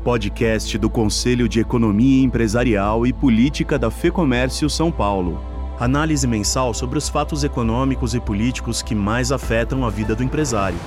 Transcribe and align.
podcast 0.00 0.78
do 0.78 0.88
Conselho 0.88 1.46
de 1.46 1.60
Economia 1.60 2.24
Empresarial 2.24 3.06
e 3.06 3.12
Política 3.12 3.78
da 3.78 3.90
FEComércio 3.90 4.68
São 4.70 4.90
Paulo. 4.90 5.38
Análise 5.78 6.26
mensal 6.26 6.72
sobre 6.72 6.96
os 6.96 7.08
fatos 7.08 7.44
econômicos 7.44 8.14
e 8.14 8.20
políticos 8.20 8.80
que 8.80 8.94
mais 8.94 9.30
afetam 9.30 9.84
a 9.84 9.90
vida 9.90 10.14
do 10.14 10.24
empresário. 10.24 10.78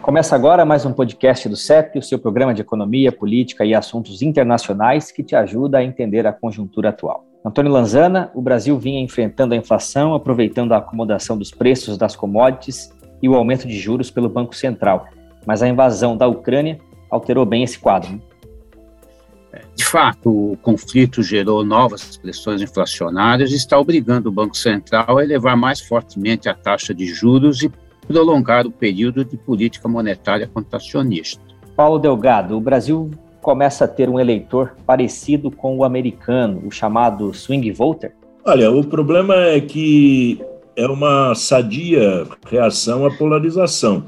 Começa 0.00 0.36
agora 0.36 0.64
mais 0.64 0.86
um 0.86 0.92
podcast 0.92 1.48
do 1.48 1.56
CEP, 1.56 1.98
o 1.98 2.02
seu 2.02 2.20
programa 2.20 2.54
de 2.54 2.62
economia, 2.62 3.10
política 3.10 3.64
e 3.64 3.74
assuntos 3.74 4.22
internacionais 4.22 5.10
que 5.10 5.24
te 5.24 5.34
ajuda 5.34 5.78
a 5.78 5.84
entender 5.84 6.24
a 6.24 6.32
conjuntura 6.32 6.90
atual. 6.90 7.24
Antônio 7.44 7.72
Lanzana, 7.72 8.30
o 8.32 8.40
Brasil 8.40 8.78
vinha 8.78 9.00
enfrentando 9.00 9.54
a 9.54 9.56
inflação, 9.56 10.14
aproveitando 10.14 10.72
a 10.72 10.76
acomodação 10.76 11.36
dos 11.36 11.50
preços 11.50 11.98
das 11.98 12.14
commodities 12.14 12.92
e 13.20 13.28
o 13.28 13.34
aumento 13.34 13.66
de 13.66 13.76
juros 13.76 14.08
pelo 14.10 14.28
Banco 14.28 14.54
Central. 14.54 15.06
Mas 15.44 15.62
a 15.62 15.68
invasão 15.68 16.16
da 16.16 16.28
Ucrânia 16.28 16.78
alterou 17.10 17.44
bem 17.44 17.64
esse 17.64 17.78
quadro. 17.78 18.20
De 19.76 19.84
fato, 19.84 20.52
o 20.52 20.56
conflito 20.56 21.22
gerou 21.22 21.64
novas 21.64 22.16
pressões 22.16 22.62
inflacionárias 22.62 23.52
e 23.52 23.56
está 23.56 23.78
obrigando 23.78 24.28
o 24.28 24.32
Banco 24.32 24.56
Central 24.56 25.18
a 25.18 25.24
elevar 25.24 25.56
mais 25.56 25.80
fortemente 25.80 26.48
a 26.48 26.54
taxa 26.54 26.94
de 26.94 27.06
juros 27.06 27.62
e 27.62 27.70
prolongar 28.06 28.66
o 28.66 28.70
período 28.70 29.24
de 29.24 29.36
política 29.36 29.88
monetária 29.88 30.46
contracionista. 30.46 31.42
Paulo 31.76 31.98
Delgado, 31.98 32.56
o 32.56 32.60
Brasil 32.60 33.10
começa 33.40 33.84
a 33.84 33.88
ter 33.88 34.08
um 34.08 34.20
eleitor 34.20 34.74
parecido 34.86 35.50
com 35.50 35.76
o 35.76 35.84
americano, 35.84 36.62
o 36.64 36.70
chamado 36.70 37.34
swing 37.34 37.70
voter? 37.72 38.14
Olha, 38.44 38.70
o 38.70 38.84
problema 38.84 39.34
é 39.34 39.60
que 39.60 40.40
é 40.76 40.86
uma 40.86 41.34
sadia 41.34 42.26
reação 42.46 43.04
à 43.04 43.10
polarização, 43.10 44.04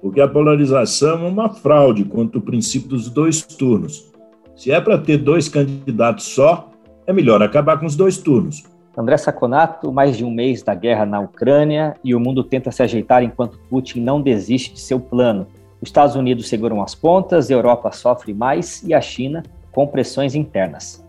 porque 0.00 0.20
a 0.20 0.28
polarização 0.28 1.24
é 1.24 1.28
uma 1.28 1.48
fraude 1.48 2.04
contra 2.04 2.38
o 2.38 2.42
princípio 2.42 2.88
dos 2.88 3.08
dois 3.08 3.42
turnos. 3.42 4.12
Se 4.56 4.70
é 4.70 4.80
para 4.80 4.98
ter 4.98 5.18
dois 5.18 5.48
candidatos 5.48 6.26
só, 6.26 6.70
é 7.06 7.12
melhor 7.12 7.42
acabar 7.42 7.78
com 7.78 7.86
os 7.86 7.96
dois 7.96 8.18
turnos. 8.18 8.62
André 8.96 9.16
Saconato, 9.16 9.92
mais 9.92 10.16
de 10.16 10.24
um 10.24 10.30
mês 10.30 10.62
da 10.62 10.74
guerra 10.74 11.04
na 11.04 11.20
Ucrânia 11.20 11.94
e 12.04 12.14
o 12.14 12.20
mundo 12.20 12.44
tenta 12.44 12.70
se 12.70 12.82
ajeitar 12.82 13.24
enquanto 13.24 13.58
Putin 13.68 14.00
não 14.00 14.22
desiste 14.22 14.74
de 14.74 14.80
seu 14.80 15.00
plano. 15.00 15.46
Os 15.82 15.88
Estados 15.88 16.14
Unidos 16.14 16.48
seguram 16.48 16.80
as 16.80 16.94
pontas, 16.94 17.50
a 17.50 17.54
Europa 17.54 17.90
sofre 17.90 18.32
mais 18.32 18.82
e 18.84 18.94
a 18.94 19.00
China 19.00 19.42
com 19.72 19.86
pressões 19.86 20.36
internas. 20.36 21.04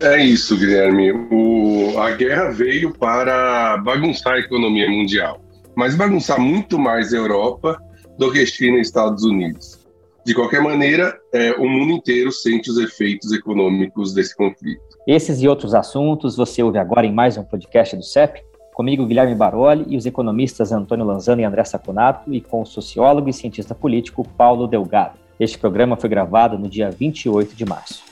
É 0.00 0.22
isso, 0.22 0.56
Guilherme. 0.56 1.10
O, 1.30 1.98
a 1.98 2.12
guerra 2.12 2.50
veio 2.50 2.92
para 2.94 3.76
bagunçar 3.78 4.34
a 4.34 4.38
economia 4.38 4.88
mundial, 4.88 5.40
mas 5.74 5.96
bagunçar 5.96 6.40
muito 6.40 6.78
mais 6.78 7.12
a 7.12 7.16
Europa 7.16 7.80
do 8.16 8.30
que 8.30 8.46
China 8.46 8.78
e 8.78 8.80
Estados 8.80 9.24
Unidos. 9.24 9.83
De 10.24 10.34
qualquer 10.34 10.62
maneira, 10.62 11.20
é, 11.34 11.52
o 11.52 11.68
mundo 11.68 11.92
inteiro 11.92 12.32
sente 12.32 12.70
os 12.70 12.78
efeitos 12.78 13.30
econômicos 13.30 14.14
desse 14.14 14.34
conflito. 14.34 14.80
Esses 15.06 15.42
e 15.42 15.46
outros 15.46 15.74
assuntos 15.74 16.34
você 16.34 16.62
ouve 16.62 16.78
agora 16.78 17.06
em 17.06 17.12
mais 17.12 17.36
um 17.36 17.44
podcast 17.44 17.94
do 17.94 18.02
CEP, 18.02 18.42
comigo 18.72 19.04
Guilherme 19.04 19.34
Baroli 19.34 19.84
e 19.86 19.98
os 19.98 20.06
economistas 20.06 20.72
Antônio 20.72 21.04
Lanzano 21.04 21.42
e 21.42 21.44
André 21.44 21.62
Saconato 21.64 22.32
e 22.32 22.40
com 22.40 22.62
o 22.62 22.66
sociólogo 22.66 23.28
e 23.28 23.34
cientista 23.34 23.74
político 23.74 24.26
Paulo 24.26 24.66
Delgado. 24.66 25.18
Este 25.38 25.58
programa 25.58 25.94
foi 25.94 26.08
gravado 26.08 26.58
no 26.58 26.70
dia 26.70 26.90
28 26.90 27.54
de 27.54 27.66
março. 27.66 28.02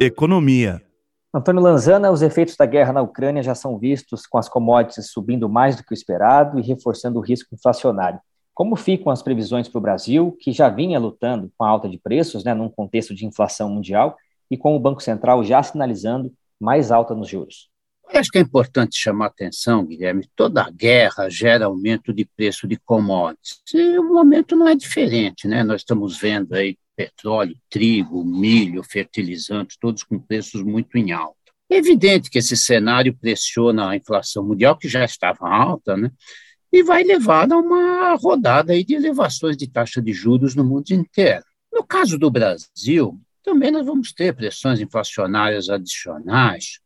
Economia. 0.00 0.82
Antônio 1.32 1.62
Lanzana, 1.62 2.10
os 2.10 2.22
efeitos 2.22 2.56
da 2.56 2.66
guerra 2.66 2.92
na 2.92 3.02
Ucrânia 3.02 3.42
já 3.42 3.54
são 3.54 3.78
vistos 3.78 4.26
com 4.26 4.36
as 4.36 4.48
commodities 4.48 5.12
subindo 5.12 5.48
mais 5.48 5.76
do 5.76 5.84
que 5.84 5.92
o 5.92 5.94
esperado 5.94 6.58
e 6.58 6.62
reforçando 6.62 7.20
o 7.20 7.22
risco 7.22 7.54
inflacionário. 7.54 8.18
Como 8.54 8.76
ficam 8.76 9.10
as 9.10 9.20
previsões 9.20 9.68
para 9.68 9.78
o 9.78 9.82
Brasil, 9.82 10.36
que 10.40 10.52
já 10.52 10.68
vinha 10.68 10.98
lutando 10.98 11.52
com 11.58 11.64
a 11.64 11.68
alta 11.68 11.88
de 11.88 11.98
preços, 11.98 12.44
né, 12.44 12.54
num 12.54 12.68
contexto 12.68 13.14
de 13.14 13.26
inflação 13.26 13.68
mundial, 13.68 14.16
e 14.50 14.56
com 14.56 14.76
o 14.76 14.80
Banco 14.80 15.02
Central 15.02 15.42
já 15.42 15.62
sinalizando 15.62 16.32
mais 16.60 16.92
alta 16.92 17.14
nos 17.14 17.28
juros? 17.28 17.68
Acho 18.08 18.30
que 18.30 18.38
é 18.38 18.42
importante 18.42 18.96
chamar 18.96 19.24
a 19.24 19.28
atenção, 19.28 19.84
Guilherme, 19.84 20.28
toda 20.36 20.70
guerra 20.70 21.28
gera 21.28 21.64
aumento 21.64 22.12
de 22.12 22.24
preço 22.24 22.68
de 22.68 22.76
commodities. 22.76 23.60
E 23.74 23.98
o 23.98 24.04
momento 24.04 24.54
não 24.54 24.68
é 24.68 24.76
diferente, 24.76 25.48
né? 25.48 25.64
Nós 25.64 25.80
estamos 25.80 26.16
vendo 26.16 26.54
aí 26.54 26.76
petróleo, 26.94 27.56
trigo, 27.68 28.24
milho, 28.24 28.84
fertilizantes, 28.84 29.76
todos 29.80 30.04
com 30.04 30.18
preços 30.18 30.62
muito 30.62 30.96
em 30.96 31.10
alta. 31.10 31.34
É 31.68 31.76
evidente 31.76 32.30
que 32.30 32.38
esse 32.38 32.56
cenário 32.56 33.16
pressiona 33.18 33.90
a 33.90 33.96
inflação 33.96 34.44
mundial, 34.44 34.78
que 34.78 34.88
já 34.88 35.04
estava 35.04 35.48
alta, 35.48 35.96
né? 35.96 36.10
E 36.74 36.82
vai 36.82 37.04
levar 37.04 37.52
a 37.52 37.56
uma 37.56 38.16
rodada 38.16 38.72
aí 38.72 38.82
de 38.82 38.94
elevações 38.94 39.56
de 39.56 39.68
taxa 39.68 40.02
de 40.02 40.12
juros 40.12 40.56
no 40.56 40.64
mundo 40.64 40.90
inteiro. 40.90 41.44
No 41.72 41.84
caso 41.84 42.18
do 42.18 42.28
Brasil, 42.28 43.16
também 43.44 43.70
nós 43.70 43.86
vamos 43.86 44.12
ter 44.12 44.34
pressões 44.34 44.80
inflacionárias 44.80 45.68
adicionais, 45.68 46.80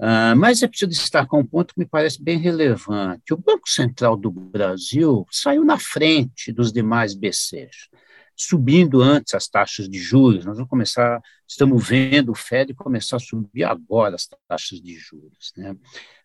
uh, 0.00 0.34
mas 0.36 0.64
é 0.64 0.66
preciso 0.66 0.90
destacar 0.90 1.38
um 1.38 1.46
ponto 1.46 1.74
que 1.74 1.78
me 1.78 1.86
parece 1.86 2.20
bem 2.20 2.38
relevante. 2.38 3.32
O 3.32 3.36
Banco 3.36 3.68
Central 3.68 4.16
do 4.16 4.32
Brasil 4.32 5.24
saiu 5.30 5.64
na 5.64 5.78
frente 5.78 6.50
dos 6.50 6.72
demais 6.72 7.14
BCs, 7.14 7.88
subindo 8.34 9.00
antes 9.00 9.34
as 9.34 9.46
taxas 9.46 9.88
de 9.88 10.00
juros. 10.00 10.44
Nós 10.44 10.56
vamos 10.56 10.68
começar, 10.68 11.20
estamos 11.46 11.88
vendo 11.88 12.32
o 12.32 12.34
Fed 12.34 12.74
começar 12.74 13.18
a 13.18 13.20
subir 13.20 13.62
agora 13.62 14.16
as 14.16 14.28
taxas 14.48 14.80
de 14.80 14.96
juros. 14.96 15.52
Né? 15.56 15.76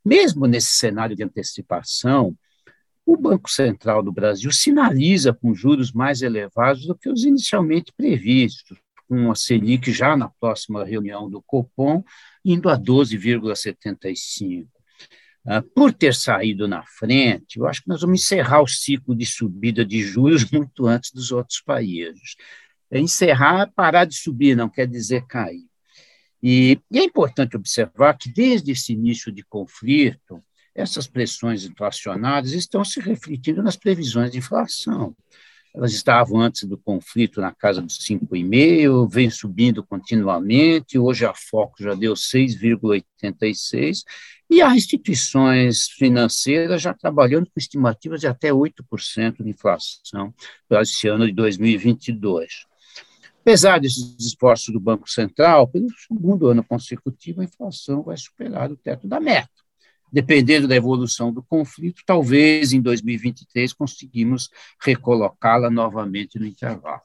Mesmo 0.03 0.47
nesse 0.47 0.69
cenário 0.69 1.15
de 1.15 1.23
antecipação, 1.23 2.35
o 3.05 3.15
Banco 3.15 3.49
Central 3.49 4.01
do 4.01 4.11
Brasil 4.11 4.51
sinaliza 4.51 5.33
com 5.33 5.53
juros 5.53 5.91
mais 5.91 6.21
elevados 6.21 6.85
do 6.85 6.95
que 6.95 7.09
os 7.09 7.23
inicialmente 7.23 7.93
previstos, 7.95 8.79
com 9.07 9.31
a 9.31 9.35
Selic 9.35 9.91
já 9.91 10.17
na 10.17 10.29
próxima 10.29 10.83
reunião 10.83 11.29
do 11.29 11.41
Copom 11.41 12.03
indo 12.43 12.69
a 12.69 12.77
12,75. 12.77 14.67
Uh, 15.45 15.61
por 15.75 15.93
ter 15.93 16.15
saído 16.15 16.67
na 16.67 16.83
frente, 16.83 17.59
eu 17.59 17.67
acho 17.67 17.83
que 17.83 17.87
nós 17.87 18.01
vamos 18.01 18.21
encerrar 18.21 18.61
o 18.61 18.67
ciclo 18.67 19.15
de 19.15 19.27
subida 19.27 19.85
de 19.85 20.01
juros 20.01 20.43
muito 20.49 20.87
antes 20.87 21.11
dos 21.11 21.31
outros 21.31 21.61
países. 21.61 22.35
É 22.89 22.99
encerrar, 22.99 23.71
parar 23.75 24.05
de 24.05 24.15
subir, 24.15 24.55
não 24.55 24.69
quer 24.69 24.87
dizer 24.87 25.25
cair. 25.27 25.65
E, 26.41 26.79
e 26.91 26.99
é 26.99 27.03
importante 27.03 27.55
observar 27.55 28.17
que, 28.17 28.31
desde 28.31 28.71
esse 28.71 28.93
início 28.93 29.31
de 29.31 29.43
conflito, 29.43 30.43
essas 30.75 31.07
pressões 31.07 31.63
inflacionárias 31.63 32.51
estão 32.51 32.83
se 32.83 32.99
refletindo 32.99 33.63
nas 33.63 33.77
previsões 33.77 34.31
de 34.31 34.39
inflação. 34.39 35.15
Elas 35.73 35.93
estavam 35.93 36.39
antes 36.39 36.63
do 36.63 36.77
conflito 36.77 37.41
na 37.41 37.53
casa 37.53 37.81
dos 37.81 37.97
5,5, 37.99 39.09
vem 39.09 39.29
subindo 39.29 39.83
continuamente, 39.83 40.97
hoje 40.97 41.25
a 41.25 41.33
Foco 41.33 41.81
já 41.81 41.93
deu 41.93 42.13
6,86, 42.13 44.03
e 44.49 44.61
há 44.61 44.73
instituições 44.75 45.87
financeiras 45.89 46.81
já 46.81 46.93
trabalhando 46.93 47.45
com 47.45 47.59
estimativas 47.59 48.21
de 48.21 48.27
até 48.27 48.51
8% 48.51 49.43
de 49.43 49.49
inflação 49.49 50.33
para 50.67 50.81
esse 50.81 51.07
ano 51.07 51.25
de 51.25 51.33
2022. 51.33 52.65
Apesar 53.41 53.79
desses 53.79 54.15
esforços 54.19 54.73
do 54.73 54.79
Banco 54.79 55.09
Central, 55.09 55.67
pelo 55.67 55.89
segundo 56.07 56.47
ano 56.47 56.63
consecutivo, 56.63 57.41
a 57.41 57.45
inflação 57.45 58.01
vai 58.01 58.15
superar 58.17 58.71
o 58.71 58.77
teto 58.77 59.07
da 59.07 59.19
meta 59.19 59.64
dependendo 60.15 60.65
da 60.65 60.77
evolução 60.77 61.29
do 61.29 61.43
conflito, 61.43 62.01
talvez 62.05 62.71
em 62.71 62.79
2023 62.79 63.73
conseguimos 63.73 64.49
recolocá-la 64.81 65.69
novamente 65.69 66.39
no 66.39 66.45
intervalo. 66.45 67.01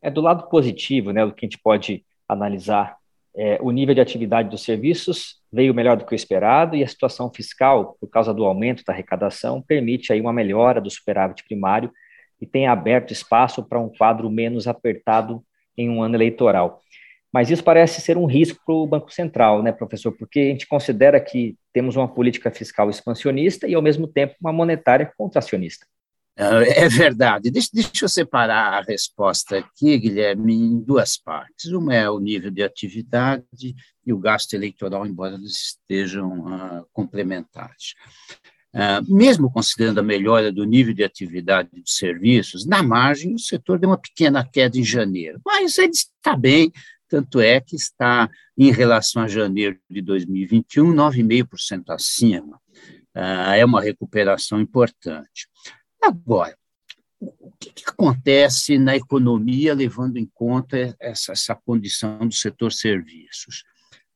É 0.00 0.10
do 0.10 0.22
lado 0.22 0.48
positivo, 0.48 1.10
né, 1.10 1.22
o 1.22 1.30
que 1.30 1.44
a 1.44 1.46
gente 1.46 1.58
pode 1.58 2.02
analisar, 2.26 2.96
é, 3.36 3.58
o 3.60 3.70
nível 3.70 3.94
de 3.94 4.00
atividade 4.00 4.48
dos 4.48 4.62
serviços 4.62 5.42
veio 5.52 5.74
melhor 5.74 5.98
do 5.98 6.06
que 6.06 6.14
o 6.14 6.16
esperado 6.16 6.74
e 6.74 6.82
a 6.82 6.88
situação 6.88 7.30
fiscal, 7.30 7.98
por 8.00 8.08
causa 8.08 8.32
do 8.32 8.46
aumento 8.46 8.82
da 8.82 8.94
arrecadação, 8.94 9.60
permite 9.60 10.10
aí 10.10 10.18
uma 10.18 10.32
melhora 10.32 10.80
do 10.80 10.88
superávit 10.88 11.44
primário 11.44 11.92
e 12.40 12.46
tem 12.46 12.66
aberto 12.66 13.12
espaço 13.12 13.62
para 13.62 13.78
um 13.78 13.90
quadro 13.90 14.30
menos 14.30 14.66
apertado 14.66 15.44
em 15.76 15.90
um 15.90 16.02
ano 16.02 16.14
eleitoral. 16.14 16.80
Mas 17.34 17.50
isso 17.50 17.64
parece 17.64 18.00
ser 18.00 18.16
um 18.16 18.26
risco 18.26 18.60
para 18.64 18.72
o 18.76 18.86
Banco 18.86 19.12
Central, 19.12 19.60
né, 19.60 19.72
professor? 19.72 20.12
Porque 20.12 20.38
a 20.38 20.44
gente 20.52 20.68
considera 20.68 21.18
que 21.18 21.56
temos 21.72 21.96
uma 21.96 22.06
política 22.06 22.48
fiscal 22.48 22.88
expansionista 22.88 23.66
e, 23.66 23.74
ao 23.74 23.82
mesmo 23.82 24.06
tempo, 24.06 24.36
uma 24.40 24.52
monetária 24.52 25.12
contracionista. 25.18 25.84
É, 26.36 26.84
é 26.84 26.88
verdade. 26.88 27.50
Deixa, 27.50 27.70
deixa 27.72 28.04
eu 28.04 28.08
separar 28.08 28.74
a 28.74 28.82
resposta 28.82 29.58
aqui, 29.58 29.98
Guilherme, 29.98 30.54
em 30.54 30.80
duas 30.80 31.16
partes. 31.16 31.72
Uma 31.72 31.92
é 31.92 32.08
o 32.08 32.20
nível 32.20 32.52
de 32.52 32.62
atividade 32.62 33.74
e 34.06 34.12
o 34.12 34.18
gasto 34.18 34.54
eleitoral, 34.54 35.04
embora 35.04 35.34
eles 35.34 35.70
estejam 35.70 36.38
uh, 36.38 36.86
complementares. 36.92 37.94
Uh, 38.72 39.12
mesmo 39.12 39.50
considerando 39.50 39.98
a 39.98 40.04
melhora 40.04 40.52
do 40.52 40.64
nível 40.64 40.94
de 40.94 41.02
atividade 41.02 41.68
dos 41.72 41.96
serviços, 41.96 42.64
na 42.64 42.80
margem 42.82 43.34
o 43.34 43.38
setor 43.40 43.78
deu 43.78 43.90
uma 43.90 43.98
pequena 43.98 44.44
queda 44.44 44.76
em 44.76 44.84
janeiro, 44.84 45.40
mas 45.46 45.78
ele 45.78 45.92
está 45.92 46.36
bem, 46.36 46.72
tanto 47.14 47.40
é 47.40 47.60
que 47.60 47.76
está, 47.76 48.28
em 48.58 48.72
relação 48.72 49.22
a 49.22 49.28
janeiro 49.28 49.78
de 49.88 50.02
2021, 50.02 50.92
9,5% 50.92 51.90
acima. 51.90 52.60
Ah, 53.14 53.56
é 53.56 53.64
uma 53.64 53.80
recuperação 53.80 54.60
importante. 54.60 55.48
Agora, 56.02 56.58
o 57.20 57.52
que, 57.52 57.72
que, 57.72 57.84
acontece 57.86 58.78
na 58.78 58.96
economia 58.96 59.72
levando 59.74 60.16
em 60.16 60.28
conta 60.34 60.96
essa, 60.98 61.30
essa 61.30 61.54
condição 61.54 62.26
do 62.26 62.34
setor 62.34 62.72
serviços? 62.72 63.62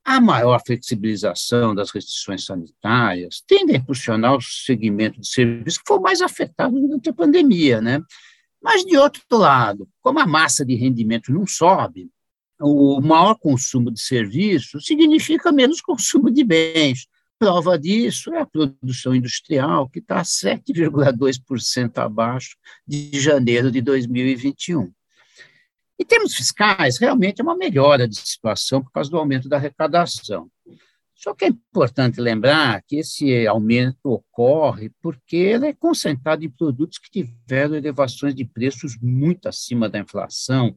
A 0.05 0.21
maior 0.21 0.61
flexibilização 0.67 1.77
das 1.77 1.93
restrições 1.93 2.45
sanitárias 2.45 3.45
tende 3.47 3.75
a 3.75 3.77
impulsionar 3.77 4.35
o 4.35 4.43
segmento 4.43 5.21
de 5.21 5.29
serviços 5.29 5.79
que 5.79 5.87
foi 5.87 6.01
mais 6.01 6.21
afetado 6.21 6.75
durante 6.81 7.11
a 7.11 7.15
pandemia, 7.15 7.81
né? 7.81 8.03
Mas, 8.61 8.85
de 8.85 8.99
outro 8.99 9.23
lado, 9.31 9.89
como 10.01 10.19
a 10.19 10.27
massa 10.27 10.65
de 10.65 10.75
rendimento 10.75 11.33
não 11.33 11.47
sobe, 11.47 12.11
o 12.61 13.01
maior 13.01 13.35
consumo 13.35 13.91
de 13.91 14.01
serviços 14.01 14.87
significa 14.87 15.53
menos 15.53 15.81
consumo 15.83 16.31
de 16.31 16.45
bens. 16.45 17.07
Prova 17.39 17.79
disso 17.79 18.35
é 18.35 18.41
a 18.41 18.47
produção 18.47 19.15
industrial, 19.15 19.89
que 19.89 20.01
está 20.01 20.23
7,2% 20.23 21.99
abaixo 21.99 22.57
de 22.87 23.11
janeiro 23.21 23.71
de 23.71 23.81
2021. 23.81 24.93
Em 26.01 26.05
termos 26.05 26.35
fiscais, 26.35 26.99
realmente 26.99 27.41
é 27.41 27.45
uma 27.45 27.57
melhora 27.57 28.09
de 28.09 28.17
situação 28.17 28.83
por 28.83 28.91
causa 28.91 29.11
do 29.11 29.19
aumento 29.19 29.49
da 29.49 29.57
arrecadação. 29.57 30.51
Só 31.15 31.35
que 31.35 31.45
é 31.45 31.49
importante 31.49 32.21
lembrar 32.21 32.81
que 32.83 32.97
esse 32.97 33.45
aumento 33.47 33.99
ocorre 34.05 34.93
porque 35.03 35.37
ele 35.37 35.67
é 35.67 35.73
concentrado 35.73 36.45
em 36.45 36.51
produtos 36.51 36.99
que 36.99 37.11
tiveram 37.11 37.75
elevações 37.75 38.35
de 38.37 38.45
preços 38.45 38.97
muito 39.03 39.49
acima 39.49 39.89
da 39.89 39.99
inflação, 39.99 40.77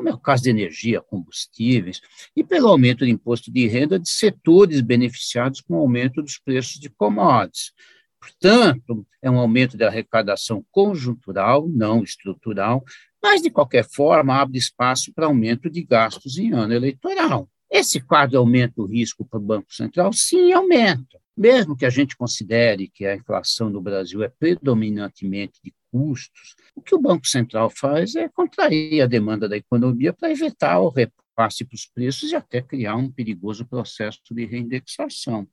como 0.00 0.08
é 0.08 0.14
o 0.14 0.18
caso 0.18 0.44
de 0.44 0.48
energia, 0.48 1.02
combustíveis, 1.02 2.00
e 2.34 2.42
pelo 2.42 2.68
aumento 2.68 3.00
do 3.00 3.06
imposto 3.06 3.52
de 3.52 3.66
renda 3.66 3.98
de 3.98 4.08
setores 4.08 4.80
beneficiados 4.80 5.60
com 5.60 5.74
o 5.74 5.80
aumento 5.80 6.22
dos 6.22 6.38
preços 6.38 6.80
de 6.80 6.88
commodities. 6.88 7.72
Portanto, 8.18 9.06
é 9.20 9.30
um 9.30 9.38
aumento 9.38 9.76
da 9.76 9.88
arrecadação 9.88 10.64
conjuntural, 10.70 11.68
não 11.68 12.02
estrutural, 12.02 12.82
mas, 13.22 13.42
de 13.42 13.50
qualquer 13.50 13.86
forma, 13.86 14.40
abre 14.40 14.56
espaço 14.56 15.12
para 15.12 15.26
aumento 15.26 15.68
de 15.68 15.82
gastos 15.82 16.38
em 16.38 16.50
ano 16.54 16.72
eleitoral. 16.72 17.46
Esse 17.70 18.00
quadro 18.00 18.38
aumenta 18.38 18.80
o 18.80 18.86
risco 18.86 19.22
para 19.22 19.38
o 19.38 19.42
Banco 19.42 19.74
Central? 19.74 20.14
Sim, 20.14 20.50
aumenta. 20.50 21.20
Mesmo 21.36 21.76
que 21.76 21.84
a 21.84 21.90
gente 21.90 22.16
considere 22.16 22.88
que 22.88 23.04
a 23.04 23.14
inflação 23.14 23.68
no 23.68 23.82
Brasil 23.82 24.22
é 24.22 24.30
predominantemente 24.30 25.60
de 25.62 25.74
custos, 25.90 26.54
o 26.74 26.80
que 26.80 26.94
o 26.94 27.00
Banco 27.00 27.26
Central 27.26 27.70
faz 27.70 28.14
é 28.16 28.28
contrair 28.28 29.02
a 29.02 29.06
demanda 29.06 29.48
da 29.48 29.56
economia 29.56 30.12
para 30.12 30.30
evitar 30.30 30.80
o 30.80 30.88
repasse 30.88 31.64
para 31.64 31.74
os 31.74 31.86
preços 31.86 32.30
e 32.32 32.36
até 32.36 32.60
criar 32.60 32.96
um 32.96 33.10
perigoso 33.10 33.64
processo 33.64 34.20
de 34.30 34.44
reindexação. 34.44 35.48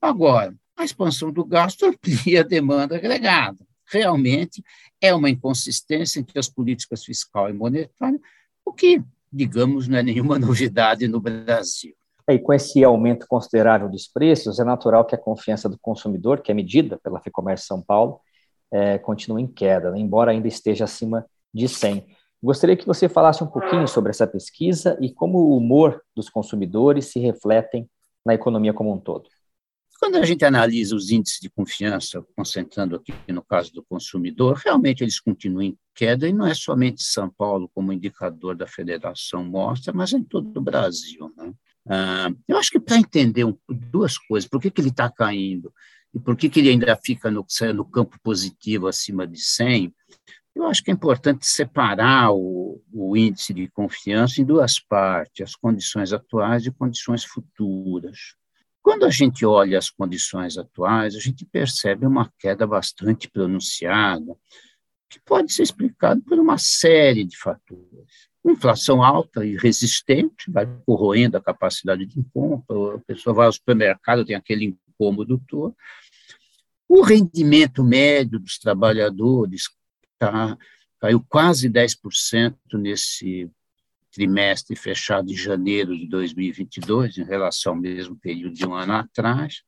Agora, 0.00 0.54
a 0.76 0.84
expansão 0.84 1.32
do 1.32 1.44
gasto 1.44 1.84
amplia 1.86 2.40
a 2.40 2.44
demanda 2.44 2.96
agregada. 2.96 3.64
Realmente 3.86 4.62
é 5.00 5.14
uma 5.14 5.28
inconsistência 5.28 6.20
entre 6.20 6.38
as 6.38 6.48
políticas 6.48 7.04
fiscal 7.04 7.50
e 7.50 7.52
monetária, 7.52 8.20
o 8.64 8.72
que, 8.72 9.02
digamos, 9.30 9.86
não 9.88 9.98
é 9.98 10.02
nenhuma 10.02 10.38
novidade 10.40 11.06
no 11.06 11.20
Brasil. 11.20 11.94
E 12.28 12.38
com 12.38 12.52
esse 12.52 12.82
aumento 12.84 13.26
considerável 13.26 13.88
dos 13.88 14.06
preços, 14.06 14.58
é 14.58 14.64
natural 14.64 15.04
que 15.04 15.14
a 15.14 15.18
confiança 15.18 15.68
do 15.68 15.78
consumidor, 15.78 16.40
que 16.40 16.50
é 16.50 16.54
medida 16.54 16.98
pela 17.02 17.20
FEComércio 17.20 17.66
São 17.66 17.82
Paulo, 17.82 18.20
é, 18.72 18.98
continue 18.98 19.42
em 19.42 19.46
queda, 19.46 19.90
né? 19.90 19.98
embora 19.98 20.30
ainda 20.30 20.48
esteja 20.48 20.84
acima 20.84 21.26
de 21.52 21.68
100. 21.68 22.06
Gostaria 22.42 22.76
que 22.76 22.86
você 22.86 23.08
falasse 23.08 23.44
um 23.44 23.46
pouquinho 23.46 23.86
sobre 23.86 24.10
essa 24.10 24.26
pesquisa 24.26 24.98
e 25.00 25.12
como 25.12 25.38
o 25.38 25.56
humor 25.56 26.02
dos 26.16 26.28
consumidores 26.28 27.06
se 27.06 27.20
refletem 27.20 27.88
na 28.24 28.34
economia 28.34 28.72
como 28.72 28.92
um 28.92 28.98
todo. 28.98 29.28
Quando 30.00 30.16
a 30.16 30.24
gente 30.24 30.44
analisa 30.44 30.96
os 30.96 31.12
índices 31.12 31.38
de 31.38 31.48
confiança, 31.48 32.24
concentrando 32.34 32.96
aqui 32.96 33.14
no 33.28 33.40
caso 33.40 33.72
do 33.72 33.84
consumidor, 33.84 34.56
realmente 34.56 35.04
eles 35.04 35.20
continuam 35.20 35.62
em 35.62 35.78
queda, 35.94 36.28
e 36.28 36.32
não 36.32 36.44
é 36.44 36.54
somente 36.54 37.04
São 37.04 37.30
Paulo, 37.30 37.70
como 37.72 37.92
indicador 37.92 38.56
da 38.56 38.66
federação 38.66 39.44
mostra, 39.44 39.92
mas 39.92 40.12
em 40.12 40.24
todo 40.24 40.56
o 40.56 40.60
Brasil. 40.60 41.32
Né? 41.36 41.52
Ah, 41.88 42.32
eu 42.48 42.56
acho 42.56 42.72
que 42.72 42.80
para 42.80 42.96
entender 42.96 43.44
um, 43.44 43.56
duas 43.68 44.18
coisas, 44.18 44.48
por 44.48 44.60
que, 44.60 44.72
que 44.72 44.80
ele 44.80 44.88
está 44.88 45.08
caindo 45.08 45.72
e 46.14 46.20
por 46.20 46.36
que, 46.36 46.48
que 46.48 46.60
ele 46.60 46.70
ainda 46.70 46.96
fica 46.96 47.30
no, 47.30 47.46
no 47.74 47.84
campo 47.84 48.18
positivo 48.22 48.86
acima 48.86 49.26
de 49.26 49.40
100, 49.40 49.94
eu 50.54 50.66
acho 50.66 50.82
que 50.82 50.90
é 50.90 50.94
importante 50.94 51.46
separar 51.46 52.32
o, 52.32 52.82
o, 52.92 53.16
índice 53.16 53.54
de 53.54 53.68
confiança 53.68 54.40
em 54.40 54.44
duas 54.44 54.78
partes, 54.78 55.48
as 55.48 55.56
condições 55.56 56.12
atuais 56.12 56.66
e 56.66 56.70
condições 56.70 57.24
futuras. 57.24 58.34
Quando 58.82 59.04
a 59.04 59.10
gente 59.10 59.46
olha 59.46 59.78
as 59.78 59.88
condições 59.88 60.58
atuais, 60.58 61.14
a 61.14 61.20
gente 61.20 61.46
percebe 61.46 62.04
uma 62.04 62.30
queda 62.38 62.66
bastante 62.66 63.30
pronunciada, 63.30 64.36
que 65.08 65.20
pode 65.20 65.52
ser 65.52 65.62
explicada 65.62 66.20
por 66.26 66.38
uma 66.38 66.58
série 66.58 67.24
de 67.24 67.36
fatores 67.38 68.32
inflação 68.50 69.02
alta 69.02 69.44
e 69.44 69.56
resistente, 69.56 70.50
vai 70.50 70.66
corroendo 70.84 71.36
a 71.36 71.42
capacidade 71.42 72.04
de 72.06 72.22
compra, 72.32 72.96
a 72.96 72.98
pessoa 73.00 73.34
vai 73.34 73.46
ao 73.46 73.52
supermercado, 73.52 74.24
tem 74.24 74.34
aquele 74.34 74.76
incômodo 74.88 75.40
todo. 75.48 75.76
O 76.94 77.00
rendimento 77.00 77.82
médio 77.82 78.38
dos 78.38 78.58
trabalhadores 78.58 79.70
tá, 80.18 80.58
caiu 81.00 81.24
quase 81.26 81.70
10% 81.70 82.54
nesse 82.74 83.50
trimestre 84.10 84.76
fechado 84.76 85.32
em 85.32 85.34
janeiro 85.34 85.96
de 85.96 86.06
2022, 86.06 87.16
em 87.16 87.24
relação 87.24 87.72
ao 87.72 87.80
mesmo 87.80 88.14
período 88.16 88.54
de 88.54 88.66
um 88.66 88.74
ano 88.74 88.92
atrás. 88.92 89.62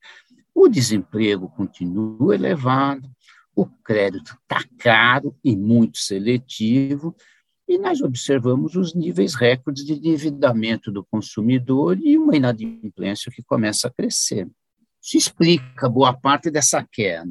O 0.55 0.69
desemprego 0.69 1.49
continua 1.49 2.35
elevado, 2.35 3.11
o 3.57 3.65
crédito 3.65 4.37
está 4.43 4.63
caro 4.77 5.35
e 5.43 5.57
muito 5.57 5.97
seletivo, 5.97 7.17
e 7.67 7.79
nós 7.79 8.03
observamos 8.03 8.77
os 8.77 8.95
níveis 8.95 9.35
recordes 9.35 9.87
de 9.87 9.95
endividamento 9.95 10.93
do 10.93 11.03
consumidor 11.03 11.99
e 11.99 12.19
uma 12.19 12.37
inadimplência 12.37 13.33
que 13.33 13.43
começa 13.43 13.89
a 13.89 13.91
crescer. 13.91 14.47
Isso 15.05 15.19
explica 15.19 15.87
boa 15.87 16.15
parte 16.15 16.51
dessa 16.51 16.83
queda. 16.83 17.31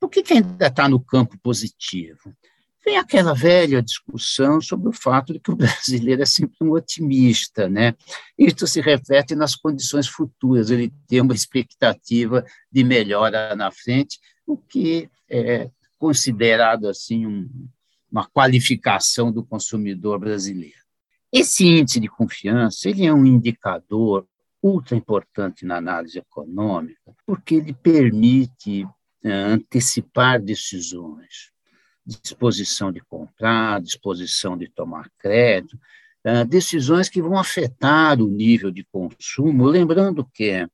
Por 0.00 0.10
que, 0.10 0.24
que 0.24 0.32
ainda 0.32 0.66
está 0.66 0.88
no 0.88 0.98
campo 0.98 1.38
positivo? 1.38 2.34
Vem 2.84 2.96
aquela 2.96 3.32
velha 3.32 3.80
discussão 3.80 4.60
sobre 4.60 4.88
o 4.88 4.92
fato 4.92 5.32
de 5.32 5.38
que 5.38 5.52
o 5.52 5.54
brasileiro 5.56 6.22
é 6.22 6.26
sempre 6.26 6.56
um 6.62 6.72
otimista, 6.72 7.68
né? 7.68 7.94
Isso 8.36 8.66
se 8.66 8.80
reflete 8.80 9.36
nas 9.36 9.54
condições 9.54 10.08
futuras, 10.08 10.68
ele 10.68 10.92
tem 11.06 11.20
uma 11.20 11.32
expectativa 11.32 12.44
de 12.70 12.82
melhora 12.82 13.54
na 13.54 13.70
frente, 13.70 14.18
o 14.44 14.56
que 14.56 15.08
é 15.30 15.70
considerado 15.96 16.88
assim 16.88 17.24
um, 17.24 17.48
uma 18.10 18.26
qualificação 18.26 19.30
do 19.30 19.44
consumidor 19.44 20.18
brasileiro. 20.18 20.82
Esse 21.32 21.64
índice 21.64 22.00
de 22.00 22.08
confiança 22.08 22.90
ele 22.90 23.06
é 23.06 23.14
um 23.14 23.24
indicador 23.24 24.26
ultra 24.62 24.96
importante 24.96 25.66
na 25.66 25.76
análise 25.76 26.18
econômica, 26.18 27.14
porque 27.26 27.56
ele 27.56 27.72
permite 27.72 28.86
é, 29.24 29.32
antecipar 29.32 30.40
decisões, 30.40 31.50
disposição 32.06 32.92
de 32.92 33.00
comprar, 33.00 33.80
disposição 33.80 34.56
de 34.56 34.68
tomar 34.68 35.10
crédito, 35.18 35.78
é, 36.24 36.44
decisões 36.44 37.08
que 37.08 37.20
vão 37.20 37.36
afetar 37.36 38.20
o 38.20 38.28
nível 38.28 38.70
de 38.70 38.84
consumo, 38.84 39.66
lembrando 39.66 40.24
que 40.32 40.50
é, 40.50 40.68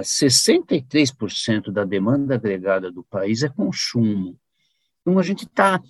63% 0.00 1.70
da 1.70 1.84
demanda 1.84 2.34
agregada 2.34 2.90
do 2.90 3.04
país 3.04 3.44
é 3.44 3.48
consumo. 3.48 4.36
Então, 5.00 5.16
a 5.16 5.22
gente 5.22 5.44
está 5.44 5.80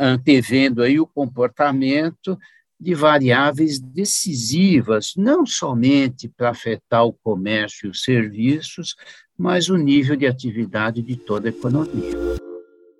antevendo 0.00 0.82
aí 0.82 0.98
o 0.98 1.06
comportamento 1.06 2.36
de 2.78 2.94
variáveis 2.94 3.78
decisivas, 3.78 5.14
não 5.16 5.46
somente 5.46 6.28
para 6.28 6.50
afetar 6.50 7.04
o 7.04 7.12
comércio 7.12 7.86
e 7.86 7.90
os 7.90 8.02
serviços, 8.02 8.94
mas 9.36 9.68
o 9.68 9.76
nível 9.76 10.16
de 10.16 10.26
atividade 10.26 11.02
de 11.02 11.16
toda 11.16 11.48
a 11.48 11.50
economia. 11.50 12.12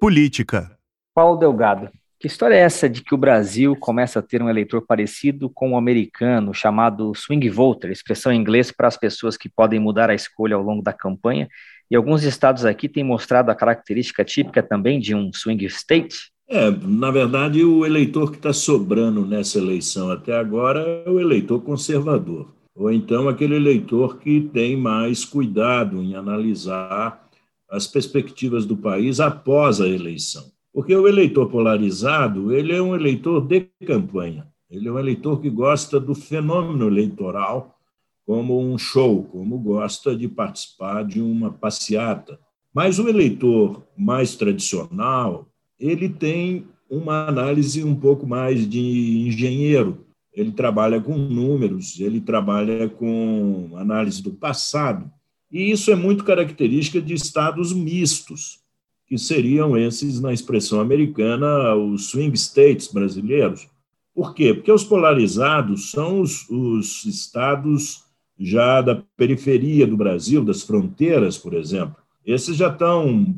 Política. 0.01 0.77
Paulo 1.15 1.39
Delgado, 1.39 1.91
que 2.19 2.27
história 2.27 2.55
é 2.55 2.61
essa 2.61 2.89
de 2.89 3.03
que 3.03 3.15
o 3.15 3.19
Brasil 3.19 3.77
começa 3.77 4.21
a 4.21 4.23
ter 4.23 4.43
um 4.43 4.49
eleitor 4.49 4.81
parecido 4.87 5.51
com 5.51 5.73
o 5.73 5.77
americano, 5.77 6.55
chamado 6.55 7.15
swing 7.15 7.49
voter, 7.51 7.91
expressão 7.91 8.33
em 8.33 8.41
inglês 8.41 8.73
para 8.73 8.89
as 8.89 8.97
pessoas 8.97 9.37
que 9.37 9.49
podem 9.49 9.79
mudar 9.79 10.09
a 10.09 10.15
escolha 10.15 10.57
ao 10.57 10.63
longo 10.63 10.83
da 10.83 10.95
campanha? 10.95 11.47
E 11.91 11.95
alguns 11.95 12.23
estados 12.25 12.65
aqui 12.65 12.89
têm 12.89 13.05
mostrado 13.05 13.51
a 13.51 13.55
característica 13.55 14.25
típica 14.25 14.63
também 14.63 14.99
de 14.99 15.15
um 15.15 15.31
swing 15.33 15.65
state? 15.67 16.33
É, 16.49 16.71
na 16.71 17.11
verdade, 17.11 17.65
o 17.65 17.85
eleitor 17.85 18.31
que 18.31 18.37
está 18.37 18.53
sobrando 18.53 19.27
nessa 19.27 19.59
eleição 19.59 20.11
até 20.11 20.37
agora 20.37 20.81
é 20.81 21.11
o 21.11 21.19
eleitor 21.19 21.61
conservador, 21.61 22.55
ou 22.73 22.93
então 22.93 23.29
aquele 23.29 23.57
eleitor 23.57 24.19
que 24.19 24.41
tem 24.41 24.77
mais 24.77 25.25
cuidado 25.25 26.01
em 26.01 26.15
analisar 26.15 27.29
as 27.69 27.89
perspectivas 27.89 28.65
do 28.65 28.77
país 28.77 29.19
após 29.19 29.81
a 29.81 29.89
eleição. 29.89 30.45
Porque 30.73 30.95
o 30.95 31.09
eleitor 31.09 31.49
polarizado, 31.49 32.53
ele 32.53 32.73
é 32.73 32.81
um 32.81 32.95
eleitor 32.95 33.41
de 33.41 33.69
campanha, 33.85 34.47
ele 34.71 34.87
é 34.87 34.93
um 34.93 34.99
eleitor 35.01 35.41
que 35.41 35.51
gosta 35.51 35.99
do 35.99 36.15
fenômeno 36.15 36.87
eleitoral 36.87 37.77
como 38.25 38.61
um 38.61 38.79
show, 38.79 39.25
como 39.25 39.59
gosta 39.59 40.15
de 40.15 40.29
participar 40.29 41.05
de 41.05 41.21
uma 41.21 41.51
passeata. 41.51 42.39
Mas 42.73 42.99
o 42.99 43.09
eleitor 43.09 43.83
mais 43.97 44.37
tradicional, 44.37 45.49
ele 45.79 46.09
tem 46.09 46.67
uma 46.89 47.27
análise 47.27 47.83
um 47.85 47.95
pouco 47.95 48.27
mais 48.27 48.69
de 48.69 49.27
engenheiro. 49.27 50.07
Ele 50.33 50.53
trabalha 50.53 51.01
com 51.01 51.17
números, 51.17 51.99
ele 51.99 52.21
trabalha 52.21 52.89
com 52.89 53.71
análise 53.77 54.23
do 54.23 54.33
passado, 54.33 55.11
e 55.51 55.71
isso 55.71 55.91
é 55.91 55.97
muito 55.97 56.25
característica 56.25 57.01
de 57.01 57.15
estados 57.15 57.73
mistos, 57.73 58.61
que 59.07 59.17
seriam 59.17 59.77
esses, 59.77 60.21
na 60.21 60.33
expressão 60.33 60.81
americana, 60.81 61.75
os 61.75 62.11
swing 62.11 62.37
states 62.37 62.89
brasileiros. 62.89 63.69
Por 64.15 64.35
quê? 64.35 64.53
Porque 64.53 64.73
os 64.73 64.83
polarizados 64.83 65.91
são 65.91 66.21
os, 66.21 66.49
os 66.51 67.05
estados 67.05 68.05
já 68.39 68.83
da 68.83 68.97
periferia 69.17 69.87
do 69.87 69.97
Brasil, 69.97 70.45
das 70.45 70.63
fronteiras, 70.63 71.39
por 71.39 71.55
exemplo. 71.55 71.97
Esses 72.25 72.57
já 72.57 72.69
estão 72.69 73.35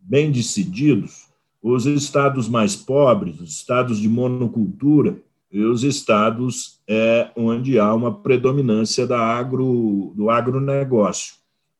bem 0.00 0.30
decididos. 0.30 1.28
Os 1.62 1.86
estados 1.86 2.48
mais 2.48 2.74
pobres, 2.74 3.40
os 3.40 3.52
estados 3.52 3.98
de 3.98 4.08
monocultura, 4.08 5.16
e 5.52 5.62
os 5.62 5.84
estados 5.84 6.80
é, 6.88 7.30
onde 7.36 7.78
há 7.78 7.94
uma 7.94 8.12
predominância 8.12 9.06
da 9.06 9.20
agro, 9.20 10.12
do 10.16 10.30
agronegócio. 10.30 11.34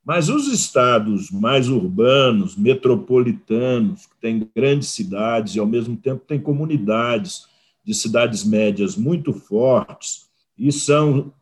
Mas 0.05 0.29
os 0.29 0.47
estados 0.49 1.31
mais 1.31 1.69
urbanos, 1.69 2.55
metropolitanos, 2.55 4.07
que 4.07 4.17
têm 4.21 4.49
grandes 4.55 4.89
cidades 4.89 5.55
e, 5.55 5.59
ao 5.59 5.67
mesmo 5.67 5.97
tempo, 5.97 6.23
têm 6.27 6.39
comunidades 6.39 7.47
de 7.85 7.95
cidades 7.95 8.45
médias 8.45 8.95
muito 8.95 9.33
fortes, 9.33 10.27
e 10.59 10.71
são 10.71 11.33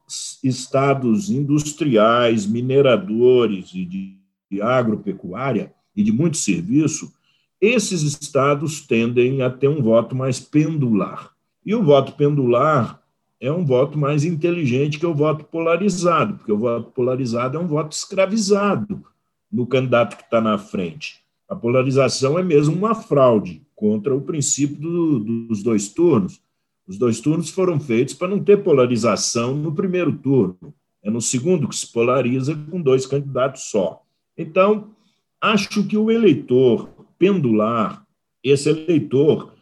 estados 0.43 1.31
industriais, 1.31 2.47
mineradores 2.47 3.71
e 3.75 3.85
de, 3.85 4.17
de 4.51 4.63
agropecuária 4.63 5.73
e 5.97 6.03
de 6.03 6.13
muito 6.13 6.37
serviço, 6.37 7.13
esses 7.61 8.03
estados 8.03 8.81
tendem 8.81 9.43
a 9.43 9.51
ter 9.51 9.69
um 9.69 9.83
voto 9.83 10.17
mais 10.17 10.41
pendular. 10.41 11.31
E 11.65 11.75
o 11.75 11.83
voto 11.83 12.13
pendular 12.13 13.01
é 13.41 13.51
um 13.53 13.65
voto 13.65 13.99
mais 13.99 14.25
inteligente 14.25 14.99
que 14.99 15.07
o 15.07 15.15
voto 15.15 15.45
polarizado, 15.45 16.35
porque 16.35 16.53
o 16.53 16.59
voto 16.59 16.91
polarizado 16.91 17.57
é 17.57 17.61
um 17.61 17.67
voto 17.67 17.93
escravizado 17.93 19.05
no 19.51 19.67
candidato 19.67 20.17
que 20.17 20.23
está 20.23 20.41
na 20.41 20.57
frente. 20.59 21.21
A 21.49 21.57
polarização 21.57 22.39
é 22.39 22.43
mesmo 22.43 22.75
uma 22.75 22.95
fraude 22.95 23.63
contra 23.75 24.15
o 24.15 24.21
princípio 24.21 24.77
do, 24.77 25.19
dos 25.19 25.63
dois 25.63 25.89
turnos. 25.89 26.41
Os 26.87 26.97
dois 26.99 27.21
turnos 27.21 27.51
foram 27.51 27.81
feitos 27.81 28.15
para 28.15 28.29
não 28.29 28.43
ter 28.43 28.63
polarização 28.63 29.55
no 29.55 29.73
primeiro 29.73 30.13
turno. 30.13 30.73
É 31.03 31.11
no 31.11 31.21
segundo 31.21 31.67
que 31.67 31.75
se 31.75 31.91
polariza 31.91 32.55
com 32.71 32.81
dois 32.81 33.07
candidatos 33.07 33.71
só. 33.71 34.03
Então, 34.37 34.91
acho 35.41 35.83
que 35.85 35.97
o 35.97 36.11
eleitor 36.11 36.89
pendular, 37.21 38.03
esse 38.43 38.71
eleitor 38.71 39.53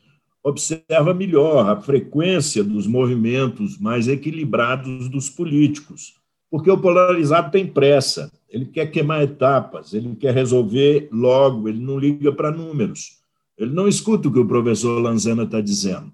observa 0.44 1.12
melhor 1.12 1.68
a 1.68 1.80
frequência 1.80 2.62
dos 2.62 2.86
movimentos 2.86 3.76
mais 3.76 4.06
equilibrados 4.06 5.08
dos 5.08 5.28
políticos, 5.28 6.14
porque 6.48 6.70
o 6.70 6.78
polarizado 6.78 7.50
tem 7.50 7.66
pressa, 7.66 8.32
ele 8.48 8.64
quer 8.66 8.86
queimar 8.86 9.22
etapas, 9.24 9.92
ele 9.92 10.14
quer 10.14 10.32
resolver 10.32 11.08
logo, 11.10 11.68
ele 11.68 11.80
não 11.80 11.98
liga 11.98 12.32
para 12.32 12.52
números, 12.52 13.18
ele 13.58 13.72
não 13.72 13.88
escuta 13.88 14.28
o 14.28 14.32
que 14.32 14.38
o 14.38 14.46
professor 14.46 15.00
Lanzana 15.00 15.42
está 15.42 15.60
dizendo. 15.60 16.12